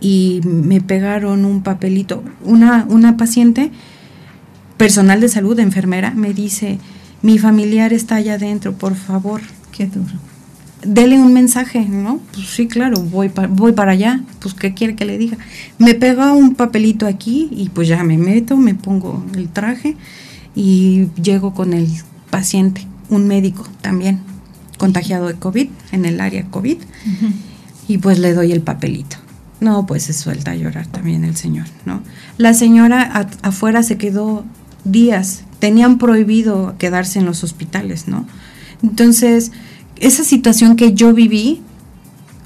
[0.00, 2.22] y me pegaron un papelito.
[2.44, 3.72] Una, una paciente,
[4.76, 6.78] personal de salud, enfermera, me dice,
[7.22, 9.40] mi familiar está allá adentro, por favor.
[9.72, 10.12] Qué duro.
[10.86, 12.20] Dele un mensaje, ¿no?
[12.32, 15.38] Pues sí, claro, voy, voy para allá, pues ¿qué quiere que le diga?
[15.78, 19.96] Me pegó un papelito aquí y pues ya me meto, me pongo el traje
[20.54, 21.88] y llego con el
[22.30, 24.20] paciente, un médico también
[24.78, 26.78] contagiado de COVID en el área COVID
[27.88, 29.16] y pues le doy el papelito.
[29.60, 32.02] No, pues se suelta a llorar también el señor, ¿no?
[32.38, 34.44] La señora afuera se quedó
[34.84, 38.26] días, tenían prohibido quedarse en los hospitales, ¿no?
[38.82, 39.52] Entonces,
[39.96, 41.62] esa situación que yo viví,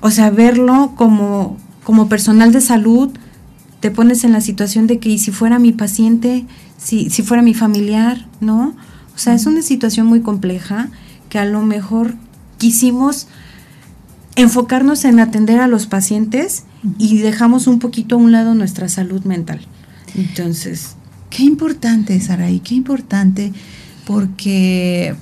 [0.00, 3.10] o sea, verlo como, como personal de salud,
[3.80, 6.44] te pones en la situación de que si fuera mi paciente,
[6.76, 8.76] si, si fuera mi familiar, ¿no?
[9.14, 10.90] O sea, es una situación muy compleja
[11.28, 12.14] que a lo mejor
[12.58, 13.26] quisimos
[14.36, 16.64] enfocarnos en atender a los pacientes
[16.98, 19.60] y dejamos un poquito a un lado nuestra salud mental.
[20.14, 20.94] Entonces...
[21.30, 23.52] Qué importante, Saraí, qué importante,
[24.06, 25.14] porque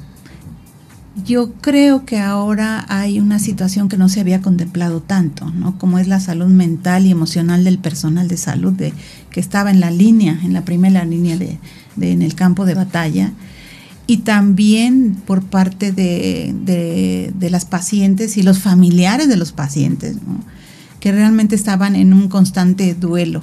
[1.25, 5.79] yo creo que ahora hay una situación que no se había contemplado tanto, ¿no?
[5.79, 8.93] Como es la salud mental y emocional del personal de salud de,
[9.31, 11.59] que estaba en la línea, en la primera línea de,
[11.97, 13.33] de en el campo de batalla
[14.07, 20.17] y también por parte de, las pacientes y los familiares de los pacientes,
[21.01, 23.43] que realmente estaban en un constante duelo.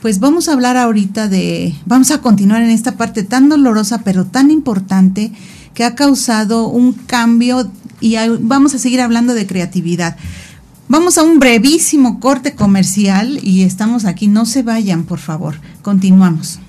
[0.00, 4.26] Pues vamos a hablar ahorita de, vamos a continuar en esta parte tan dolorosa pero
[4.26, 5.32] tan importante
[5.72, 10.16] que ha causado un cambio y vamos a seguir hablando de creatividad.
[10.88, 16.60] Vamos a un brevísimo corte comercial y estamos aquí, no se vayan por favor, continuamos.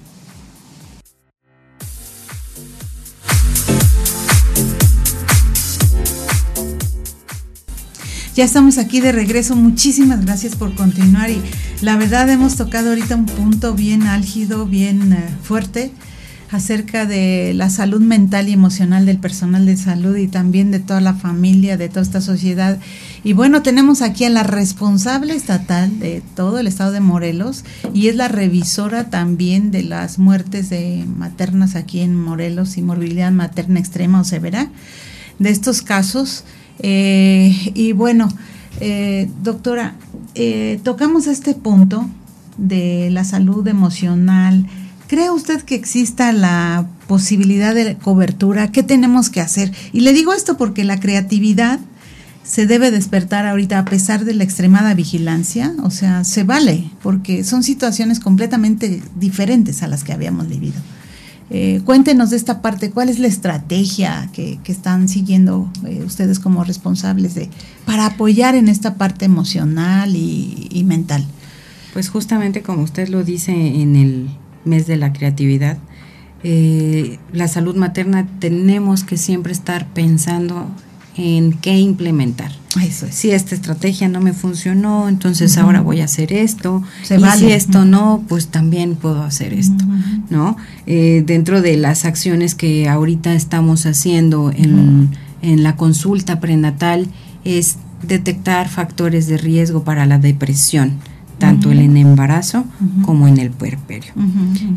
[8.35, 9.55] Ya estamos aquí de regreso.
[9.55, 11.41] Muchísimas gracias por continuar y
[11.79, 15.93] la verdad hemos tocado ahorita un punto bien álgido, bien eh, fuerte
[16.51, 20.99] acerca de la salud mental y emocional del personal de salud y también de toda
[20.99, 22.77] la familia, de toda esta sociedad.
[23.23, 28.09] Y bueno, tenemos aquí a la responsable estatal de todo el estado de Morelos y
[28.09, 33.79] es la revisora también de las muertes de maternas aquí en Morelos y morbilidad materna
[33.79, 34.69] extrema o severa
[35.39, 36.43] de estos casos.
[36.79, 38.29] Eh, y bueno,
[38.79, 39.95] eh, doctora,
[40.35, 42.07] eh, tocamos este punto
[42.57, 44.67] de la salud emocional.
[45.07, 48.71] ¿Cree usted que exista la posibilidad de cobertura?
[48.71, 49.71] ¿Qué tenemos que hacer?
[49.93, 51.79] Y le digo esto porque la creatividad
[52.43, 57.43] se debe despertar ahorita a pesar de la extremada vigilancia, o sea, se vale, porque
[57.43, 60.79] son situaciones completamente diferentes a las que habíamos vivido.
[61.51, 66.63] Eh, cuéntenos de esta parte, ¿cuál es la estrategia que, están siguiendo eh, ustedes como
[66.63, 67.49] responsables de
[67.85, 71.23] para apoyar en esta parte emocional y, mental?
[71.93, 74.29] Pues justamente como usted lo dice en el
[74.65, 75.77] mes de la creatividad,
[76.43, 80.67] eh, la salud materna tenemos que siempre estar pensando
[81.15, 82.51] en qué implementar.
[83.09, 86.83] Si esta estrategia no me funcionó, entonces ahora voy a hacer esto.
[87.09, 89.85] y si esto no, pues también puedo hacer esto,
[90.29, 90.57] ¿no?
[90.85, 95.09] Eh, dentro de las acciones que ahorita estamos haciendo en,
[95.41, 97.07] en la consulta prenatal
[97.45, 100.99] es detectar factores de riesgo para la depresión
[101.37, 102.65] tanto en el embarazo
[103.03, 104.13] como en el puerperio.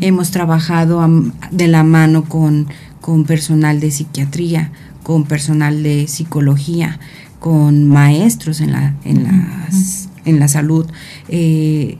[0.01, 1.05] Hemos trabajado
[1.51, 2.67] de la mano con,
[3.01, 4.71] con personal de psiquiatría,
[5.09, 6.99] con personal de psicología,
[7.39, 10.85] con maestros en la, en las, en la salud,
[11.29, 11.97] eh,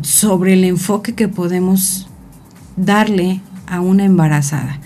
[0.00, 2.08] sobre el enfoque que podemos
[2.78, 4.80] darle a una embarazada.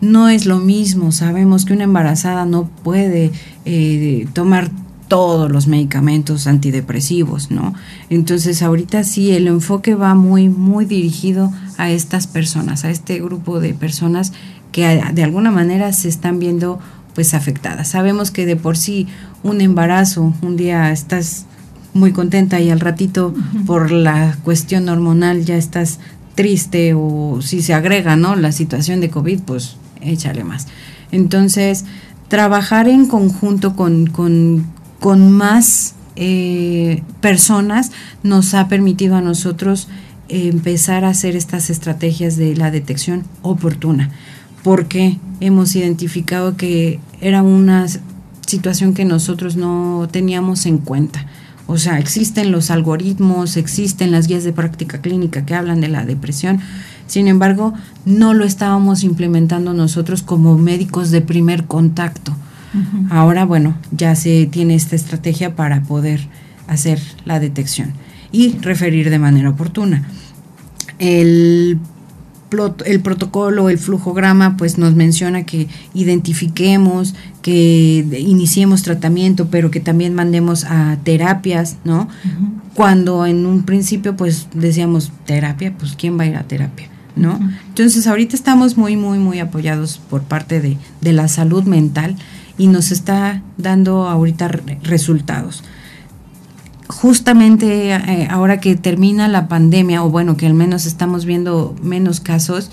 [0.00, 3.32] No es lo mismo, sabemos que una embarazada no puede
[3.64, 4.70] eh, tomar
[5.08, 7.74] todos los medicamentos antidepresivos, ¿no?
[8.08, 13.58] Entonces ahorita sí el enfoque va muy, muy dirigido a estas personas, a este grupo
[13.58, 14.32] de personas
[14.70, 16.78] que de alguna manera se están viendo
[17.14, 17.88] pues afectadas.
[17.88, 19.06] Sabemos que de por sí
[19.42, 21.46] un embarazo, un día estás
[21.92, 23.34] muy contenta y al ratito
[23.66, 25.98] por la cuestión hormonal ya estás
[26.34, 28.36] triste o si se agrega, ¿no?
[28.36, 30.68] La situación de COVID, pues échale más.
[31.12, 31.84] Entonces,
[32.28, 34.64] trabajar en conjunto con, con,
[35.00, 37.92] con más eh, personas
[38.22, 39.88] nos ha permitido a nosotros
[40.28, 44.10] empezar a hacer estas estrategias de la detección oportuna,
[44.62, 47.86] porque hemos identificado que era una
[48.46, 51.26] situación que nosotros no teníamos en cuenta.
[51.66, 56.04] O sea, existen los algoritmos, existen las guías de práctica clínica que hablan de la
[56.04, 56.60] depresión,
[57.10, 62.32] sin embargo, no lo estábamos implementando nosotros como médicos de primer contacto.
[63.10, 66.20] Ahora, bueno, ya se tiene esta estrategia para poder
[66.68, 67.94] hacer la detección
[68.30, 70.04] y referir de manera oportuna.
[71.00, 71.80] El,
[72.84, 80.14] el protocolo, el flujograma, pues nos menciona que identifiquemos, que iniciemos tratamiento, pero que también
[80.14, 82.08] mandemos a terapias, ¿no?
[82.74, 86.88] Cuando en un principio, pues decíamos terapia, pues ¿quién va a ir a terapia?
[87.16, 87.38] ¿No?
[87.68, 92.16] Entonces ahorita estamos muy, muy, muy apoyados por parte de, de la salud mental
[92.56, 94.48] y nos está dando ahorita
[94.82, 95.62] resultados.
[96.90, 102.20] Justamente eh, ahora que termina la pandemia, o bueno, que al menos estamos viendo menos
[102.20, 102.70] casos,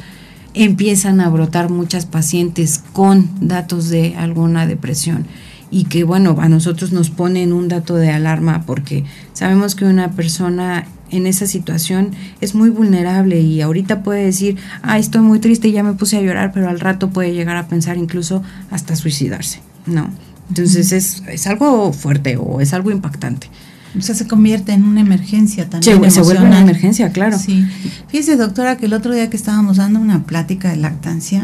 [0.54, 5.28] empiezan a brotar muchas pacientes con datos de alguna depresión
[5.70, 9.04] y que bueno, a nosotros nos ponen un dato de alarma porque
[9.34, 12.12] sabemos que una persona en esa situación
[12.42, 16.18] es muy vulnerable y ahorita puede decir, ah, estoy muy triste y ya me puse
[16.18, 18.42] a llorar, pero al rato puede llegar a pensar incluso
[18.72, 19.62] hasta suicidarse.
[19.86, 20.10] ¿no?
[20.50, 23.50] Entonces es, es algo fuerte o es algo impactante.
[23.98, 26.04] O sea, se convierte en una emergencia también.
[26.04, 27.38] Se, se vuelve una emergencia, claro.
[27.38, 27.66] Sí.
[28.08, 31.44] Fíjese, doctora, que el otro día que estábamos dando una plática de lactancia,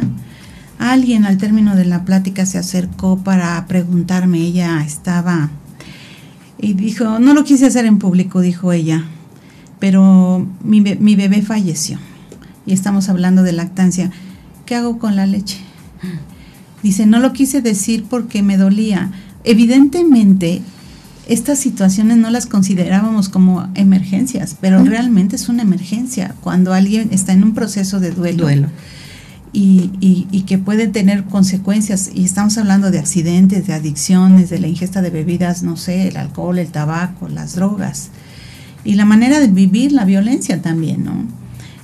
[0.79, 5.49] alguien al término de la plática se acercó para preguntarme, ella estaba,
[6.59, 9.03] y dijo, no lo quise hacer en público, dijo ella,
[9.79, 11.99] pero mi, mi bebé falleció
[12.65, 14.11] y estamos hablando de lactancia.
[14.65, 15.57] ¿Qué hago con la leche?
[16.81, 19.11] Dice, no lo quise decir porque me dolía.
[19.43, 20.61] Evidentemente,
[21.27, 27.33] estas situaciones no las considerábamos como emergencias, pero realmente es una emergencia cuando alguien está
[27.33, 28.47] en un proceso de duelo.
[29.55, 34.67] Y, y, que puede tener consecuencias, y estamos hablando de accidentes, de adicciones, de la
[34.67, 38.09] ingesta de bebidas, no sé, el alcohol, el tabaco, las drogas,
[38.83, 41.27] y la manera de vivir la violencia también, ¿no?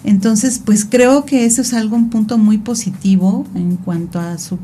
[0.04, 4.58] Entonces, pues creo que eso es algo, un punto muy positivo en cuanto a su,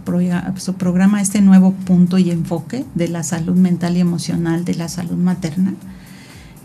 [0.58, 4.88] su programa, este nuevo punto y enfoque de la salud mental y emocional, de la
[4.88, 5.74] salud materna,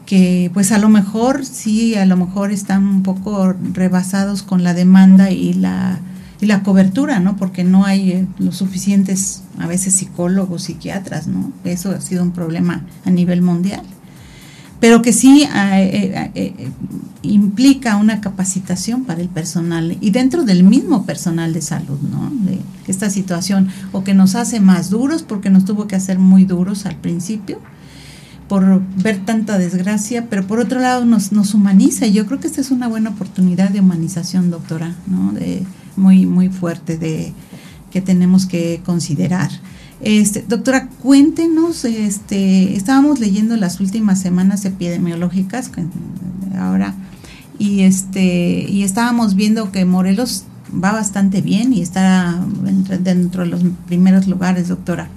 [0.07, 4.73] que pues a lo mejor sí, a lo mejor están un poco rebasados con la
[4.73, 5.99] demanda y la,
[6.41, 7.37] y la cobertura, ¿no?
[7.37, 11.53] Porque no hay eh, los suficientes, a veces psicólogos, psiquiatras, ¿no?
[11.65, 13.83] Eso ha sido un problema a nivel mundial
[14.81, 16.71] pero que sí eh, eh, eh,
[17.23, 22.31] implica una capacitación para el personal y dentro del mismo personal de salud, ¿no?
[22.45, 26.45] De esta situación, o que nos hace más duros porque nos tuvo que hacer muy
[26.45, 27.61] duros al principio
[28.49, 32.49] por ver tanta desgracia, pero por otro lado nos, nos humaniza y yo creo que
[32.49, 35.33] esta es una buena oportunidad de humanización, doctora, ¿no?
[35.33, 35.63] De,
[35.97, 37.33] muy, muy fuerte de
[37.93, 39.51] que tenemos que considerar.
[40.01, 45.71] Este, doctora, cuéntenos, este, estábamos leyendo las últimas semanas epidemiológicas
[46.59, 46.95] ahora
[47.59, 52.43] y este y estábamos viendo que Morelos va bastante bien y está
[53.01, 55.09] dentro de los primeros lugares, doctora.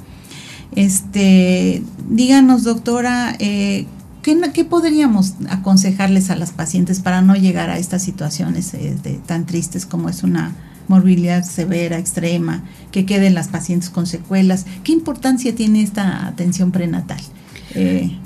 [0.75, 3.85] Este, díganos, doctora, eh,
[4.23, 9.85] ¿qué, podríamos aconsejarles a las pacientes para no llegar a estas situaciones eh, tan tristes
[9.85, 10.53] como es una
[10.87, 14.65] morbilidad severa, extrema, que queden las pacientes con secuelas.
[14.83, 17.19] ¿Qué importancia tiene esta atención prenatal?
[17.75, 18.17] Eh,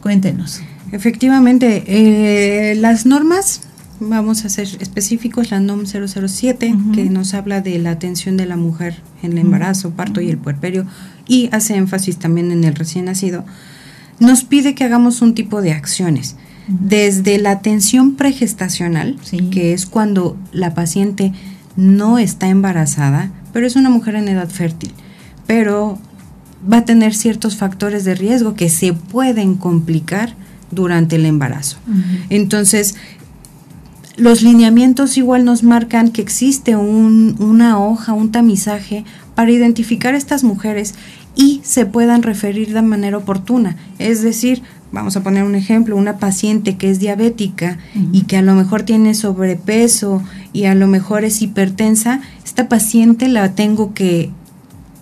[0.00, 0.60] cuéntenos.
[0.92, 3.62] Efectivamente, eh, las normas,
[4.00, 8.56] vamos a ser específicos, la NOM 007, que nos habla de la atención de la
[8.56, 10.86] mujer en el embarazo, parto y el puerperio,
[11.26, 13.44] y hace énfasis también en el recién nacido,
[14.20, 16.36] nos pide que hagamos un tipo de acciones.
[16.66, 19.18] Desde la atención pregestacional,
[19.50, 21.32] que es cuando la paciente
[21.76, 24.92] no está embarazada, pero es una mujer en edad fértil,
[25.46, 25.98] pero
[26.70, 30.34] va a tener ciertos factores de riesgo que se pueden complicar
[30.70, 31.78] durante el embarazo.
[32.30, 32.94] Entonces,
[34.16, 39.04] los lineamientos igual nos marcan que existe una hoja, un tamizaje
[39.34, 40.94] para identificar a estas mujeres
[41.36, 43.76] y se puedan referir de manera oportuna.
[43.98, 44.62] Es decir,
[44.94, 47.78] vamos a poner un ejemplo, una paciente que es diabética
[48.12, 50.22] y que a lo mejor tiene sobrepeso
[50.52, 54.30] y a lo mejor es hipertensa, esta paciente la tengo que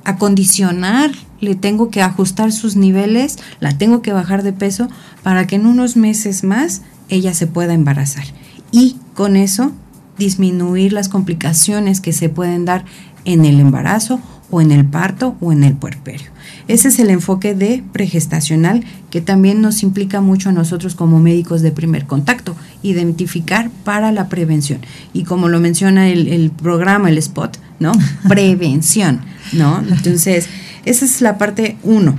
[0.04, 4.88] acondicionar, le tengo que ajustar sus niveles, la tengo que bajar de peso
[5.22, 6.80] para que en unos meses más
[7.10, 8.24] ella se pueda embarazar.
[8.72, 9.72] Y con eso
[10.16, 12.86] disminuir las complicaciones que se pueden dar
[13.24, 14.20] en el embarazo
[14.52, 16.28] o en el parto o en el puerperio.
[16.68, 21.62] Ese es el enfoque de pregestacional que también nos implica mucho a nosotros como médicos
[21.62, 24.80] de primer contacto, identificar para la prevención.
[25.14, 27.92] Y como lo menciona el, el programa, el spot, ¿no?
[28.28, 29.22] Prevención,
[29.54, 29.82] ¿no?
[29.88, 30.48] Entonces,
[30.84, 32.18] esa es la parte uno.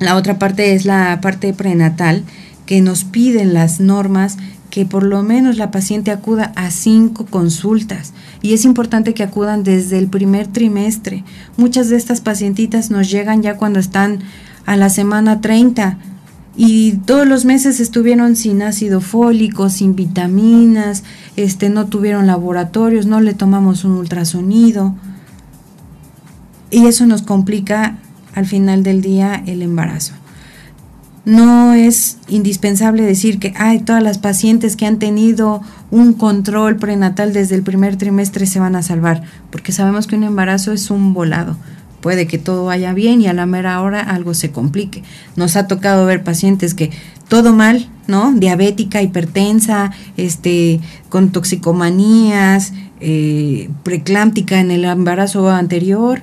[0.00, 2.24] La otra parte es la parte prenatal
[2.72, 4.38] que nos piden las normas
[4.70, 9.62] que por lo menos la paciente acuda a cinco consultas y es importante que acudan
[9.62, 11.22] desde el primer trimestre.
[11.58, 14.20] Muchas de estas pacientitas nos llegan ya cuando están
[14.64, 15.98] a la semana 30
[16.56, 21.04] y todos los meses estuvieron sin ácido fólico, sin vitaminas,
[21.36, 24.94] este no tuvieron laboratorios, no le tomamos un ultrasonido.
[26.70, 27.98] Y eso nos complica
[28.34, 30.14] al final del día el embarazo
[31.24, 37.32] no es indispensable decir que hay todas las pacientes que han tenido un control prenatal
[37.32, 41.14] desde el primer trimestre se van a salvar, porque sabemos que un embarazo es un
[41.14, 41.56] volado.
[42.00, 45.04] Puede que todo vaya bien y a la mera hora algo se complique.
[45.36, 46.90] Nos ha tocado ver pacientes que
[47.28, 48.32] todo mal, ¿no?
[48.32, 56.22] Diabética, hipertensa, este, con toxicomanías, eh, preclámptica en el embarazo anterior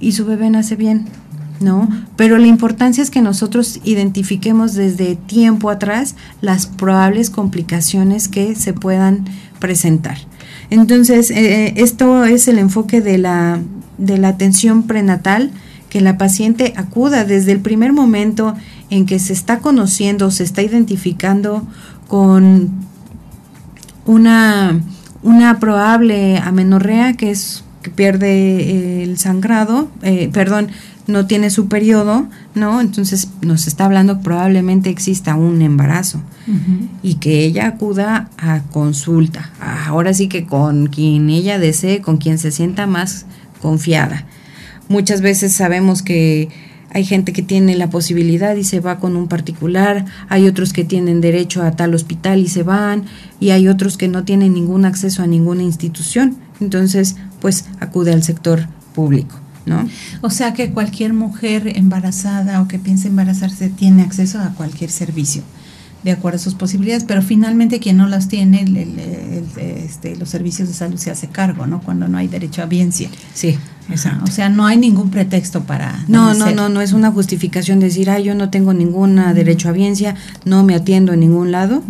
[0.00, 1.06] y su bebé nace bien
[1.60, 1.88] ¿no?
[2.16, 8.72] Pero la importancia es que nosotros identifiquemos desde tiempo atrás las probables complicaciones que se
[8.72, 9.24] puedan
[9.58, 10.18] presentar.
[10.70, 13.60] Entonces, eh, esto es el enfoque de la,
[13.98, 15.50] de la atención prenatal,
[15.88, 18.54] que la paciente acuda desde el primer momento
[18.90, 21.66] en que se está conociendo, se está identificando
[22.08, 22.70] con
[24.04, 24.80] una,
[25.22, 30.68] una probable amenorrea que es que pierde el sangrado, eh, perdón,
[31.06, 32.80] no tiene su periodo, ¿no?
[32.80, 36.20] Entonces nos está hablando que probablemente exista un embarazo
[37.02, 39.50] y que ella acuda a consulta.
[39.86, 43.26] Ahora sí que con quien ella desee, con quien se sienta más
[43.60, 44.26] confiada.
[44.88, 46.48] Muchas veces sabemos que
[46.90, 50.84] hay gente que tiene la posibilidad y se va con un particular, hay otros que
[50.84, 53.04] tienen derecho a tal hospital y se van,
[53.40, 56.36] y hay otros que no tienen ningún acceso a ninguna institución.
[56.60, 59.45] Entonces, pues acude al sector público.
[59.66, 59.88] ¿No?
[60.22, 65.42] O sea que cualquier mujer embarazada o que piense embarazarse tiene acceso a cualquier servicio
[66.06, 68.64] de acuerdo a sus posibilidades, pero finalmente quien no las tiene,
[69.56, 71.80] este, los servicios de salud se hace cargo, ¿no?
[71.80, 73.10] Cuando no hay derecho a biencia.
[73.34, 73.58] Sí.
[74.22, 76.04] O sea, no hay ningún pretexto para...
[76.06, 79.72] No, no, no, no es una justificación decir, ay, yo no tengo ningún derecho a
[79.72, 80.14] biencia,
[80.44, 81.82] no me atiendo en ningún lado.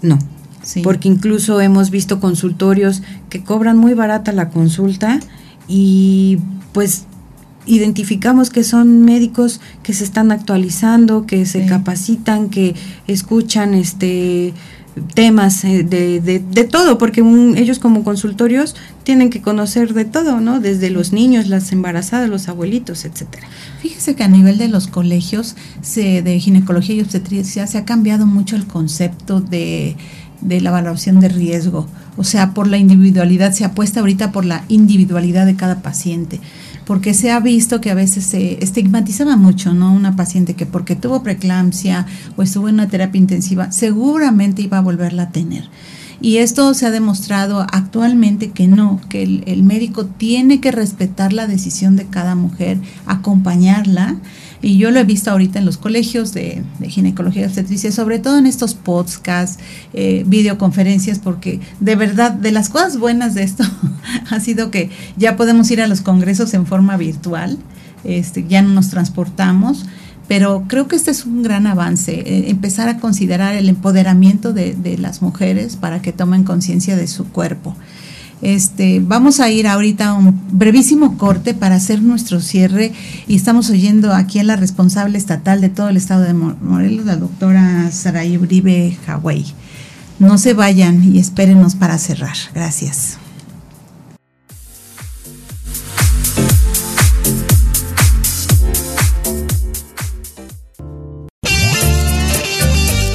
[0.00, 0.18] No.
[0.62, 0.80] Sí.
[0.82, 5.20] Porque incluso hemos visto consultorios que cobran muy barata la consulta
[5.68, 6.38] y
[6.72, 7.04] pues
[7.66, 12.74] identificamos que son médicos que se están actualizando, que se capacitan, que
[13.06, 14.52] escuchan este
[15.14, 17.22] temas eh, de, de, todo, porque
[17.56, 20.60] ellos como consultorios tienen que conocer de todo, ¿no?
[20.60, 23.46] Desde los niños, las embarazadas, los abuelitos, etcétera.
[23.80, 28.26] Fíjese que a nivel de los colegios se, de ginecología y obstetricia se ha cambiado
[28.26, 29.96] mucho el concepto de,
[30.42, 31.88] de la valoración de riesgo.
[32.18, 36.38] O sea, por la individualidad, se apuesta ahorita por la individualidad de cada paciente
[36.86, 39.92] porque se ha visto que a veces se estigmatizaba mucho, ¿no?
[39.92, 42.06] Una paciente que porque tuvo preeclampsia
[42.36, 45.68] o estuvo en una terapia intensiva, seguramente iba a volverla a tener.
[46.20, 51.32] Y esto se ha demostrado actualmente que no, que el, el médico tiene que respetar
[51.32, 54.16] la decisión de cada mujer, acompañarla
[54.62, 58.38] y yo lo he visto ahorita en los colegios de, ginecología y obstetricia, sobre todo
[58.38, 63.64] en estos podcasts, eh, videoconferencias, porque de verdad, de las cosas buenas de esto
[64.30, 67.58] ha sido que ya podemos ir a los congresos en forma virtual,
[68.04, 69.84] este, ya no nos transportamos
[70.28, 74.74] pero creo que este es un gran avance, eh, empezar a considerar el empoderamiento de,
[74.74, 77.76] de, las mujeres para que tomen conciencia de su cuerpo.
[78.42, 82.92] Este, vamos a ir ahorita a un brevísimo corte para hacer nuestro cierre
[83.28, 87.14] y estamos oyendo aquí a la responsable estatal de todo el estado de Morelos, la
[87.14, 89.46] doctora Saray Uribe Hawaii.
[90.18, 92.36] No se vayan y espérenos para cerrar.
[92.52, 93.18] Gracias.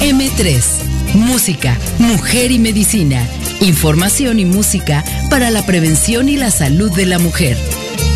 [0.00, 0.64] M3,
[1.14, 3.26] música, mujer y medicina
[3.60, 7.56] Información y música para la prevención y la salud de la mujer.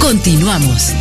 [0.01, 0.93] Continuamos.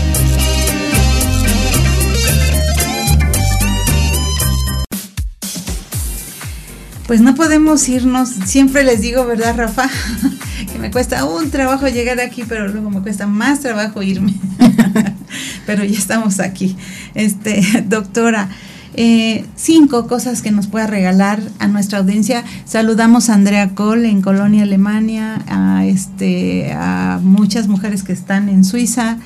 [7.05, 9.87] Pues no podemos irnos, siempre les digo, ¿verdad, Rafa?
[10.71, 14.33] que me cuesta un trabajo llegar aquí, pero luego me cuesta más trabajo irme.
[15.67, 16.75] pero ya estamos aquí.
[17.13, 18.49] Este, doctora,
[18.93, 22.43] Eh, cinco cosas que nos pueda regalar a nuestra audiencia.
[22.65, 28.63] Saludamos a Andrea Kohl en Colonia, Alemania, a, este, a muchas mujeres que están en
[28.63, 29.17] Suiza,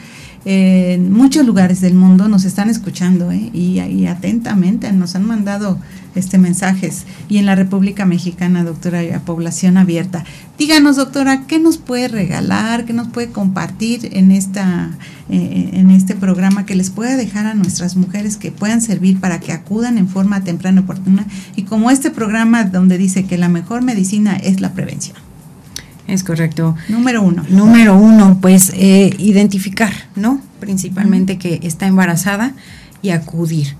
[0.45, 3.49] en muchos lugares del mundo nos están escuchando ¿eh?
[3.51, 5.79] y, y, atentamente nos han mandado
[6.15, 10.23] este mensajes y en la República Mexicana, doctora, a población abierta.
[10.57, 14.91] Díganos, doctora, ¿qué nos puede regalar, qué nos puede compartir en esta
[15.29, 19.39] eh, en este programa que les pueda dejar a nuestras mujeres que puedan servir para
[19.39, 23.49] que acudan en forma temprana y oportuna y como este programa donde dice que la
[23.49, 25.17] mejor medicina es la prevención?
[26.07, 26.75] Es correcto.
[26.89, 27.43] Número uno.
[27.49, 30.39] Número uno, pues eh, identificar, ¿no?
[30.59, 32.53] Principalmente que está embarazada
[33.01, 33.75] y acudir,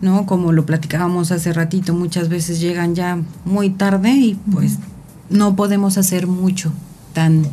[0.00, 0.26] ¿no?
[0.26, 4.78] Como lo platicábamos hace ratito, muchas veces llegan ya muy tarde y pues
[5.30, 6.72] no podemos hacer mucho
[7.12, 7.46] tan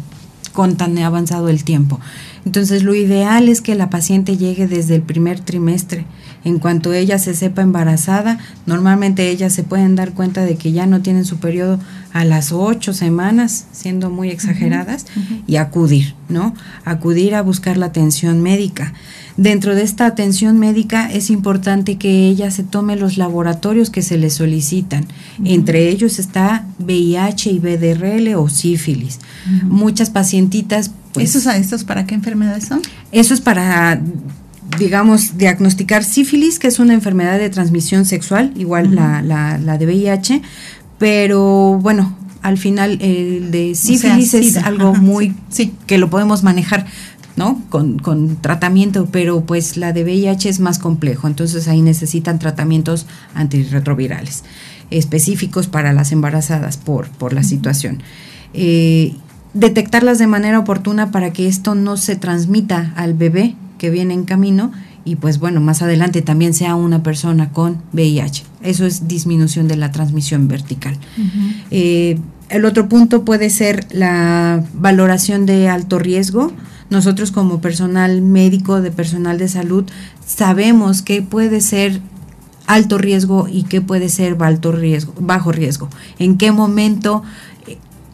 [0.54, 2.00] con tan avanzado el tiempo.
[2.46, 6.06] Entonces lo ideal es que la paciente llegue desde el primer trimestre
[6.46, 10.86] en cuanto ella se sepa embarazada, normalmente ellas se pueden dar cuenta de que ya
[10.86, 11.80] no tienen su periodo
[12.14, 15.06] a las ocho semanas, siendo muy exageradas,
[15.48, 16.54] y acudir, ¿no?
[16.86, 18.94] Acudir a buscar la atención médica.
[19.38, 24.18] Dentro de esta atención médica es importante que ella se tome los laboratorios que se
[24.18, 25.06] le solicitan.
[25.44, 29.20] Entre ellos está VIH y BDRL o sífilis.
[29.64, 30.92] Muchas pacientitas...
[31.14, 32.82] Pues, ¿Estos, ¿Estos para qué enfermedades son?
[33.12, 34.00] Eso es para
[34.78, 40.42] digamos, diagnosticar sífilis, que es una enfermedad de transmisión sexual, igual la, la, de VIH,
[40.98, 45.74] pero bueno, al final el de sífilis es algo muy sí.
[45.88, 46.86] que lo podemos manejar.
[47.36, 47.62] ¿No?
[47.70, 53.06] Con, con, tratamiento, pero pues la de VIH es más complejo, entonces ahí necesitan tratamientos
[53.34, 54.44] antirretrovirales
[54.92, 58.02] específicos para las embarazadas por, por la situación.
[58.54, 59.16] Eh,
[59.54, 64.26] detectarlas de manera oportuna para que esto no se transmita al bebé que viene en
[64.26, 64.72] camino
[65.06, 68.44] y pues bueno, más adelante también sea una persona con VIH.
[68.62, 70.98] Eso es disminución de la transmisión vertical.
[71.72, 72.20] Eh,
[72.50, 76.52] el otro punto puede ser la valoración de alto riesgo.
[76.90, 79.86] Nosotros como personal médico, de personal de salud,
[80.26, 82.02] sabemos que puede ser
[82.66, 85.90] alto riesgo y qué puede ser alto riesgo, bajo riesgo.
[86.20, 87.24] En qué momento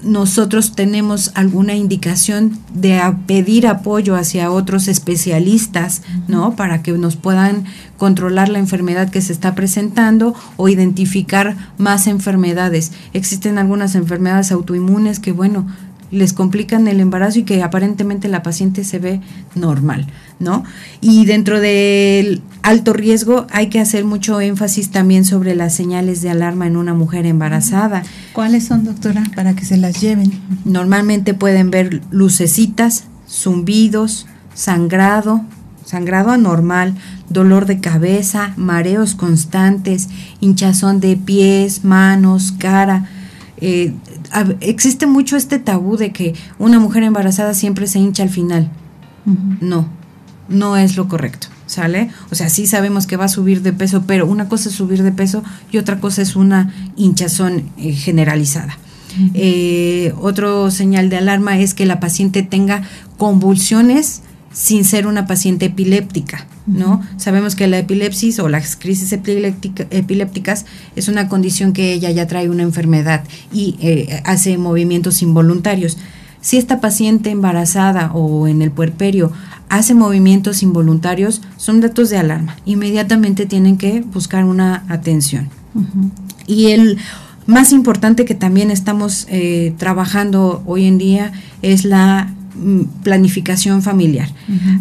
[0.05, 6.55] nosotros tenemos alguna indicación de pedir apoyo hacia otros especialistas, ¿no?
[6.55, 7.65] Para que nos puedan
[7.97, 12.91] controlar la enfermedad que se está presentando o identificar más enfermedades.
[13.13, 15.65] Existen algunas enfermedades autoinmunes que, bueno,
[16.11, 19.21] les complican el embarazo y que aparentemente la paciente se ve
[19.55, 20.07] normal,
[20.39, 20.63] ¿no?
[21.01, 26.29] Y dentro del alto riesgo hay que hacer mucho énfasis también sobre las señales de
[26.29, 28.03] alarma en una mujer embarazada.
[28.33, 30.31] ¿Cuáles son, doctora, para que se las lleven?
[30.63, 35.41] Normalmente pueden ver lucecitas, zumbidos, sangrado,
[35.85, 36.95] sangrado anormal,
[37.29, 43.07] dolor de cabeza, mareos constantes, hinchazón de pies, manos, cara,
[43.57, 43.93] eh,
[44.61, 48.69] existe mucho este tabú de que una mujer embarazada siempre se hincha al final.
[49.59, 49.87] No,
[50.49, 52.09] no es lo correcto, ¿sale?
[52.31, 55.01] O sea, sí sabemos que va a subir de peso, pero una cosa es subir
[55.01, 58.77] de peso y otra cosa es una hinchazón eh, generalizada.
[59.33, 62.83] Eh, otro señal de alarma es que la paciente tenga
[63.17, 64.21] convulsiones
[64.51, 67.01] sin ser una paciente epiléptica, ¿no?
[67.17, 72.49] Sabemos que la epilepsis o las crisis epilépticas es una condición que ella ya trae
[72.49, 75.97] una enfermedad y eh, hace movimientos involuntarios.
[76.41, 79.31] Si esta paciente embarazada o en el puerperio
[79.69, 82.55] hace movimientos involuntarios, son datos de alarma.
[82.65, 85.49] Inmediatamente tienen que buscar una atención.
[86.45, 86.99] Y el
[87.47, 91.31] más importante que también estamos eh, trabajando hoy en día
[91.63, 92.34] es la
[93.03, 94.29] planificación familiar.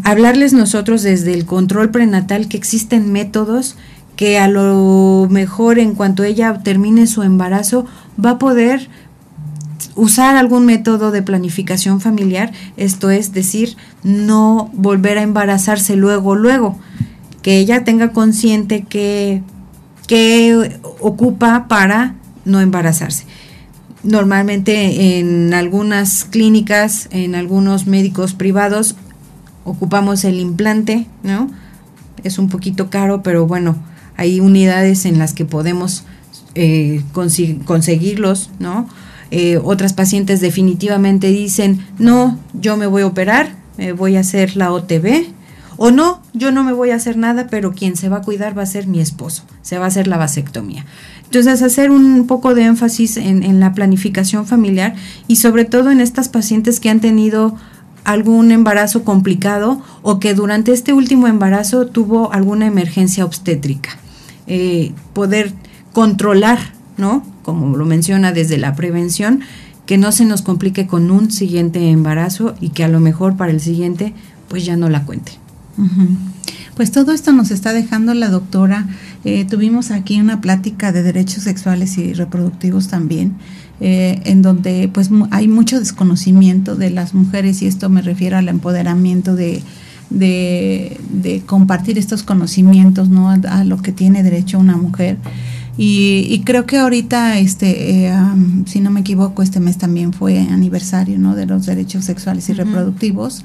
[0.04, 3.76] Hablarles nosotros desde el control prenatal que existen métodos
[4.16, 7.86] que a lo mejor en cuanto ella termine su embarazo
[8.22, 8.88] va a poder
[9.96, 16.78] usar algún método de planificación familiar, esto es decir, no volver a embarazarse luego, luego,
[17.42, 19.42] que ella tenga consciente que,
[20.06, 22.14] que ocupa para
[22.44, 23.26] no embarazarse.
[24.04, 28.96] Normalmente en algunas clínicas, en algunos médicos privados,
[29.64, 31.50] ocupamos el implante, ¿no?
[32.22, 33.76] Es un poquito caro, pero bueno,
[34.16, 36.04] hay unidades en las que podemos
[36.54, 37.02] eh,
[37.66, 38.88] conseguirlos, ¿no?
[39.30, 44.56] Eh, otras pacientes definitivamente dicen, no, yo me voy a operar, me voy a hacer
[44.56, 45.26] la OTB,
[45.76, 48.58] o no, yo no me voy a hacer nada, pero quien se va a cuidar
[48.58, 50.84] va a ser mi esposo, se va a hacer la vasectomía.
[51.24, 54.94] Entonces, hacer un poco de énfasis en, la planificación familiar
[55.28, 57.56] y sobre todo en estas pacientes que han tenido
[58.02, 63.98] algún embarazo complicado o que durante este último embarazo tuvo alguna emergencia obstétrica.
[64.46, 65.54] eh, poder
[65.94, 66.58] controlar,
[66.98, 67.24] ¿no?
[67.42, 69.40] Como lo menciona desde la prevención,
[69.86, 73.52] que no se nos complique con un siguiente embarazo y que a lo mejor para
[73.52, 74.12] el siguiente
[74.48, 75.43] pues ya no la cuente.
[76.76, 78.88] Pues todo esto nos está dejando la doctora.
[79.24, 83.34] Eh, tuvimos aquí una plática de derechos sexuales y reproductivos también,
[83.80, 88.48] eh, en donde pues hay mucho desconocimiento de las mujeres y esto me refiero al
[88.48, 89.62] empoderamiento de,
[90.10, 93.30] de, compartir estos conocimientos, ¿no?
[93.30, 95.16] A, lo que tiene derecho una mujer.
[95.76, 98.14] Y, creo que ahorita, este, eh,
[98.66, 101.34] si no me equivoco, este mes también fue aniversario, ¿no?
[101.34, 103.44] De los derechos sexuales y reproductivos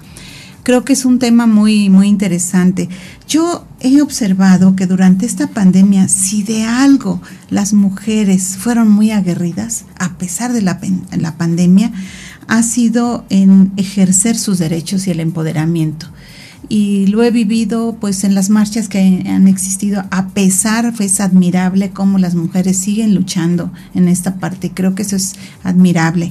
[0.70, 2.90] creo que es un tema muy, muy interesante.
[3.28, 9.86] Yo he observado que durante esta pandemia, si de algo las mujeres fueron muy aguerridas,
[9.98, 10.80] a pesar de la,
[11.18, 11.92] la pandemia,
[12.48, 16.06] ha sido en ejercer sus derechos y el empoderamiento.
[16.68, 21.90] Y lo he vivido pues en las marchas que han existido a pesar es admirable
[21.90, 24.70] cómo las mujeres siguen luchando en esta parte.
[24.70, 26.30] Creo que eso es admirable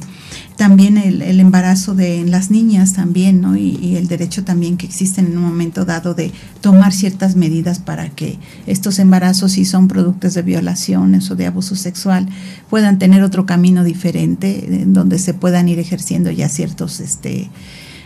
[0.58, 3.56] también el, embarazo de las niñas también, ¿no?
[3.56, 8.08] Y, el derecho también que existe en un momento dado de tomar ciertas medidas para
[8.10, 12.28] que estos embarazos, si son productos de violaciones o de abuso sexual,
[12.68, 17.48] puedan tener otro camino diferente, en donde se puedan ir ejerciendo ya ciertos este,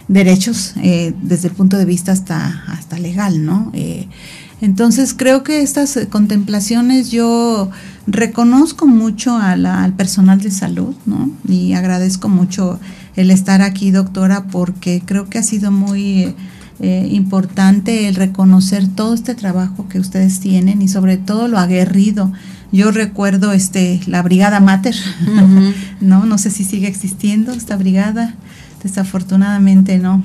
[0.09, 3.71] derechos eh, desde el punto de vista hasta, hasta legal, ¿no?
[3.73, 4.09] Eh,
[4.63, 7.69] entonces creo que estas eh, contemplaciones yo
[8.07, 11.31] reconozco mucho al personal de salud, ¿no?
[11.49, 12.79] Y agradezco mucho
[13.17, 16.35] el estar aquí, doctora, porque creo que ha sido muy
[16.79, 22.33] eh, importante el reconocer todo este trabajo que ustedes tienen y sobre todo lo aguerrido.
[22.71, 24.95] Yo recuerdo este la Brigada Mater,
[26.01, 26.25] ¿no?
[26.25, 28.37] No sé si sigue existiendo esta brigada,
[28.85, 30.23] desafortunadamente no.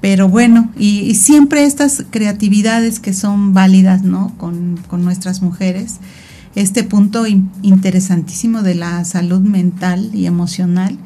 [0.00, 4.34] Pero bueno, y, siempre estas creatividades que son válidas, ¿no?
[4.38, 5.96] Con, nuestras mujeres.
[6.56, 7.26] Este punto
[7.62, 10.98] interesantísimo de la salud mental y emocional.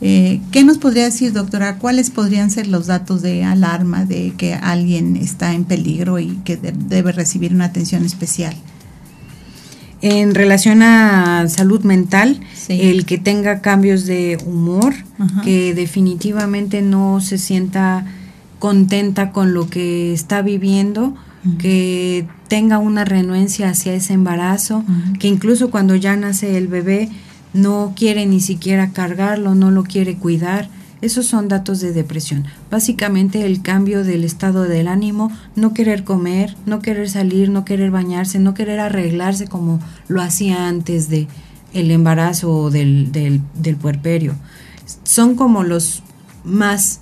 [0.00, 1.78] Eh, ¿Qué nos podría decir, doctora?
[1.78, 6.56] ¿Cuáles podrían ser los datos de alarma de que alguien está en peligro y que
[6.56, 8.54] debe recibir una atención especial?
[10.02, 14.94] En relación a salud mental, el que tenga cambios de humor,
[15.44, 18.04] que definitivamente no se sienta
[18.58, 21.14] contenta con lo que está viviendo,
[21.58, 24.84] que tenga una renuencia hacia ese embarazo,
[25.20, 27.08] que incluso cuando ya nace el bebé
[27.52, 30.68] no quiere ni siquiera cargarlo, no lo quiere cuidar
[31.02, 32.44] esos son datos de depresión.
[32.70, 37.90] Básicamente el cambio del estado del ánimo, no querer comer, no querer salir, no querer
[37.90, 41.26] bañarse, no querer arreglarse como lo hacía antes de
[41.74, 44.34] el embarazo o del, del, puerperio.
[45.02, 46.02] Son como los
[46.44, 47.00] más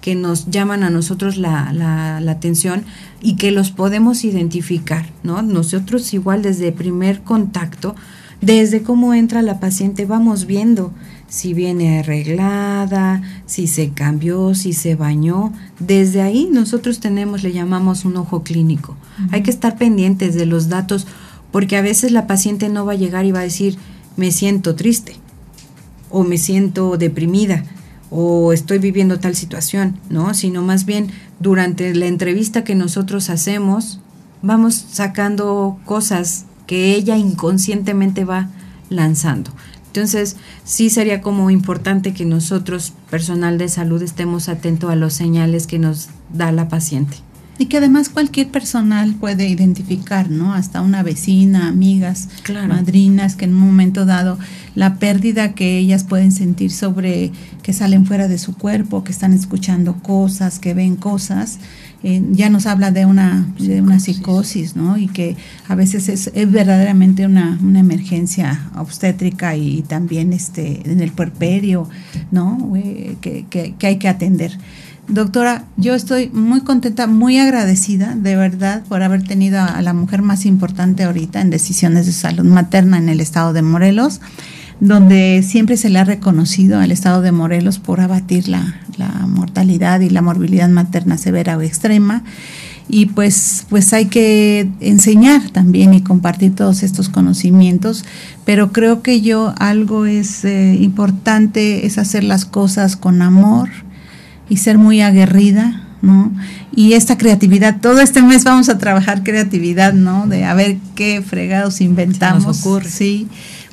[0.00, 2.84] que nos llaman a nosotros la, la, la, atención
[3.20, 5.42] y que los podemos identificar, ¿no?
[5.42, 7.96] Nosotros igual desde primer contacto,
[8.40, 10.92] desde cómo entra la paciente, vamos viendo
[11.30, 15.52] si viene arreglada, si se cambió, si se bañó.
[15.78, 18.96] Desde ahí nosotros tenemos, le llamamos un ojo clínico.
[19.30, 21.06] Hay que estar pendientes de los datos
[21.52, 23.78] porque a veces la paciente no va a llegar y va a decir,
[24.16, 25.14] me siento triste
[26.10, 27.64] o me siento deprimida
[28.10, 30.34] o estoy viviendo tal situación, ¿no?
[30.34, 34.00] Sino más bien durante la entrevista que nosotros hacemos,
[34.42, 38.48] vamos sacando cosas que ella inconscientemente va
[38.88, 39.52] lanzando.
[39.90, 45.66] Entonces, sí sería como importante que nosotros, personal de salud, estemos atentos a los señales
[45.66, 47.16] que nos da la paciente.
[47.58, 50.54] Y que además cualquier personal puede identificar, ¿no?
[50.54, 52.28] Hasta una vecina, amigas,
[52.68, 54.38] madrinas, que en un momento dado
[54.76, 57.32] la pérdida que ellas pueden sentir sobre
[57.62, 61.58] que salen fuera de su cuerpo, que están escuchando cosas, que ven cosas,
[62.02, 64.96] eh, ya nos habla de una, de una psicosis, ¿no?
[64.96, 65.36] Y que
[65.68, 71.88] a veces es, verdaderamente una, emergencia obstétrica y, también este, en el puerperio,
[72.30, 72.72] ¿no?
[72.76, 74.56] Eh, que, que, hay que atender.
[75.08, 80.22] Doctora, yo estoy muy contenta, muy agradecida, de verdad, por haber tenido a la mujer
[80.22, 84.20] más importante ahorita en decisiones de salud materna en el estado de Morelos
[84.80, 88.76] donde siempre se le ha reconocido al estado de Morelos por abatir la,
[89.28, 92.22] mortalidad y la morbilidad materna severa o extrema.
[92.88, 98.04] Y pues, pues hay que enseñar también y compartir todos estos conocimientos,
[98.44, 103.68] pero creo que yo algo es eh, importante, es hacer las cosas con amor
[104.48, 106.32] y ser muy aguerrida, ¿no?
[106.74, 110.26] Y esta creatividad, todo este mes vamos a trabajar creatividad, ¿no?
[110.26, 112.64] De a ver qué fregados inventamos.
[112.64, 112.88] ocurre.
[112.88, 113.28] Sí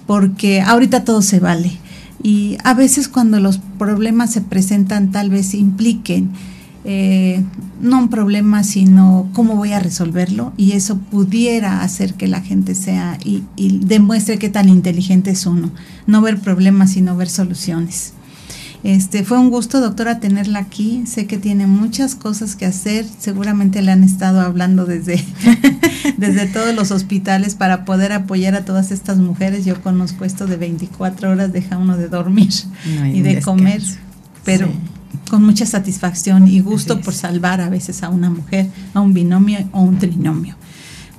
[0.07, 1.71] porque ahorita todo se vale.
[2.23, 6.31] Y a veces cuando los problemas se presentan tal vez impliquen
[6.89, 7.43] eh,
[7.81, 12.75] no un problema, sino cómo voy a resolverlo y eso pudiera hacer que la gente
[12.75, 15.71] sea y, y demuestre qué tan inteligente es uno.
[16.05, 18.13] No ver problemas, sino ver soluciones.
[18.83, 21.03] Este, fue un gusto, doctora, tenerla aquí.
[21.05, 23.05] Sé que tiene muchas cosas que hacer.
[23.19, 25.23] Seguramente le han estado hablando desde,
[26.17, 29.65] desde todos los hospitales para poder apoyar a todas estas mujeres.
[29.65, 32.53] Yo conozco esto de 24 horas, deja uno de dormir
[33.13, 33.81] y de comer,
[34.43, 34.69] pero
[35.29, 39.67] con mucha satisfacción y gusto por salvar a veces a una mujer, a un binomio
[39.71, 40.55] o un trinomio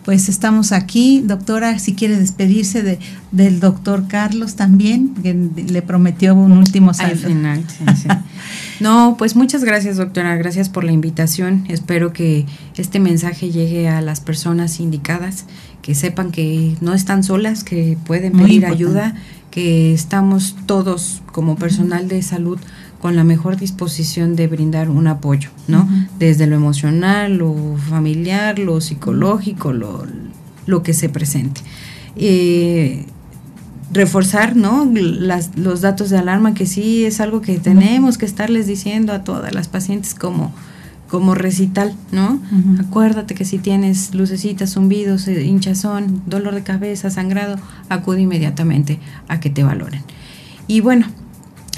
[0.09, 1.21] pues estamos aquí.
[1.23, 2.99] Doctora, si quiere despedirse de,
[3.31, 7.27] del doctor Carlos también, que le prometió un último saludo.
[7.27, 7.65] Al final,
[8.81, 10.35] No, pues muchas gracias, doctora.
[10.37, 11.67] Gracias por la invitación.
[11.69, 12.47] Espero que
[12.79, 15.45] este mensaje llegue a las personas indicadas,
[15.83, 19.15] que sepan que no están solas, que pueden pedir ayuda,
[19.51, 22.59] que estamos todos como personal de salud
[23.01, 25.89] con la mejor disposición de brindar un apoyo, ¿no?
[26.19, 30.05] Desde lo emocional, lo familiar, lo psicológico, lo,
[30.67, 31.61] lo que se presente.
[32.17, 33.07] Eh,
[33.93, 34.89] reforzar, ¿no?
[34.93, 39.25] Las, los datos de alarma, que sí es algo que tenemos que estarles diciendo a
[39.25, 40.53] todas las pacientes como,
[41.09, 42.41] como recital, ¿no?
[42.81, 47.57] Acuérdate que si tienes lucecitas, zumbidos, eh, hinchazón, dolor de cabeza, sangrado,
[47.89, 50.03] acude inmediatamente a que te valoren.
[50.67, 51.07] Y bueno,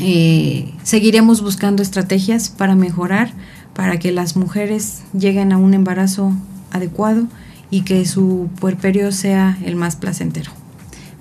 [0.01, 3.33] eh, seguiremos buscando estrategias para mejorar,
[3.75, 6.35] para que las mujeres lleguen a un embarazo
[6.71, 7.27] adecuado
[7.71, 10.51] y que su puerperio sea el más placentero.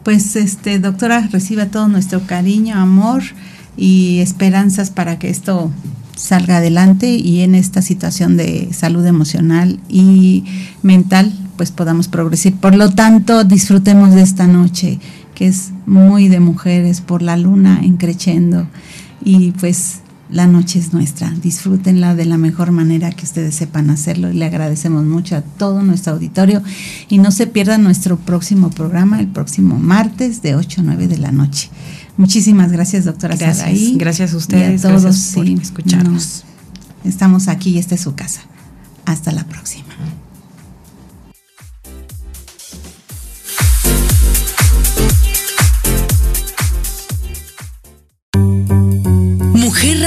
[0.04, 3.22] Pues este doctora reciba todo nuestro cariño, amor
[3.78, 5.72] y esperanzas para que esto
[6.16, 10.44] salga adelante y en esta situación de salud emocional y
[10.84, 12.54] mental pues podamos progresar.
[12.54, 15.00] Por lo tanto, disfrutemos de esta noche
[15.40, 18.68] que es muy de mujeres por la luna encrechendo
[19.24, 21.30] y pues la noche es nuestra.
[21.30, 25.82] Disfrútenla de la mejor manera que ustedes sepan hacerlo y le agradecemos mucho a todo
[25.82, 26.62] nuestro auditorio
[27.08, 31.18] y no se pierdan nuestro próximo programa el próximo martes de 8 a 9 de
[31.20, 31.70] la noche.
[32.18, 34.84] Muchísimas gracias, doctora gracias, Gracias a ustedes.
[34.84, 36.44] a todos por escucharnos.
[37.06, 38.42] estamos aquí y esta es su casa.
[39.06, 39.89] Hasta la próxima.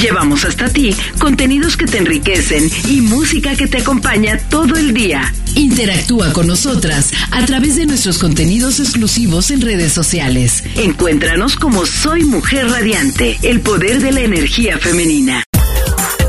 [0.00, 5.32] Llevamos hasta ti contenidos que te enriquecen y música que te acompaña todo el día.
[5.54, 10.64] Interactúa con nosotras a través de nuestros contenidos exclusivos en redes sociales.
[10.76, 15.44] Encuéntranos como Soy Mujer Radiante, el poder de la energía femenina.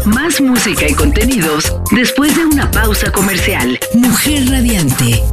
[0.06, 3.80] Más música y contenidos después de una pausa comercial.
[3.96, 5.24] Mujer Radiante.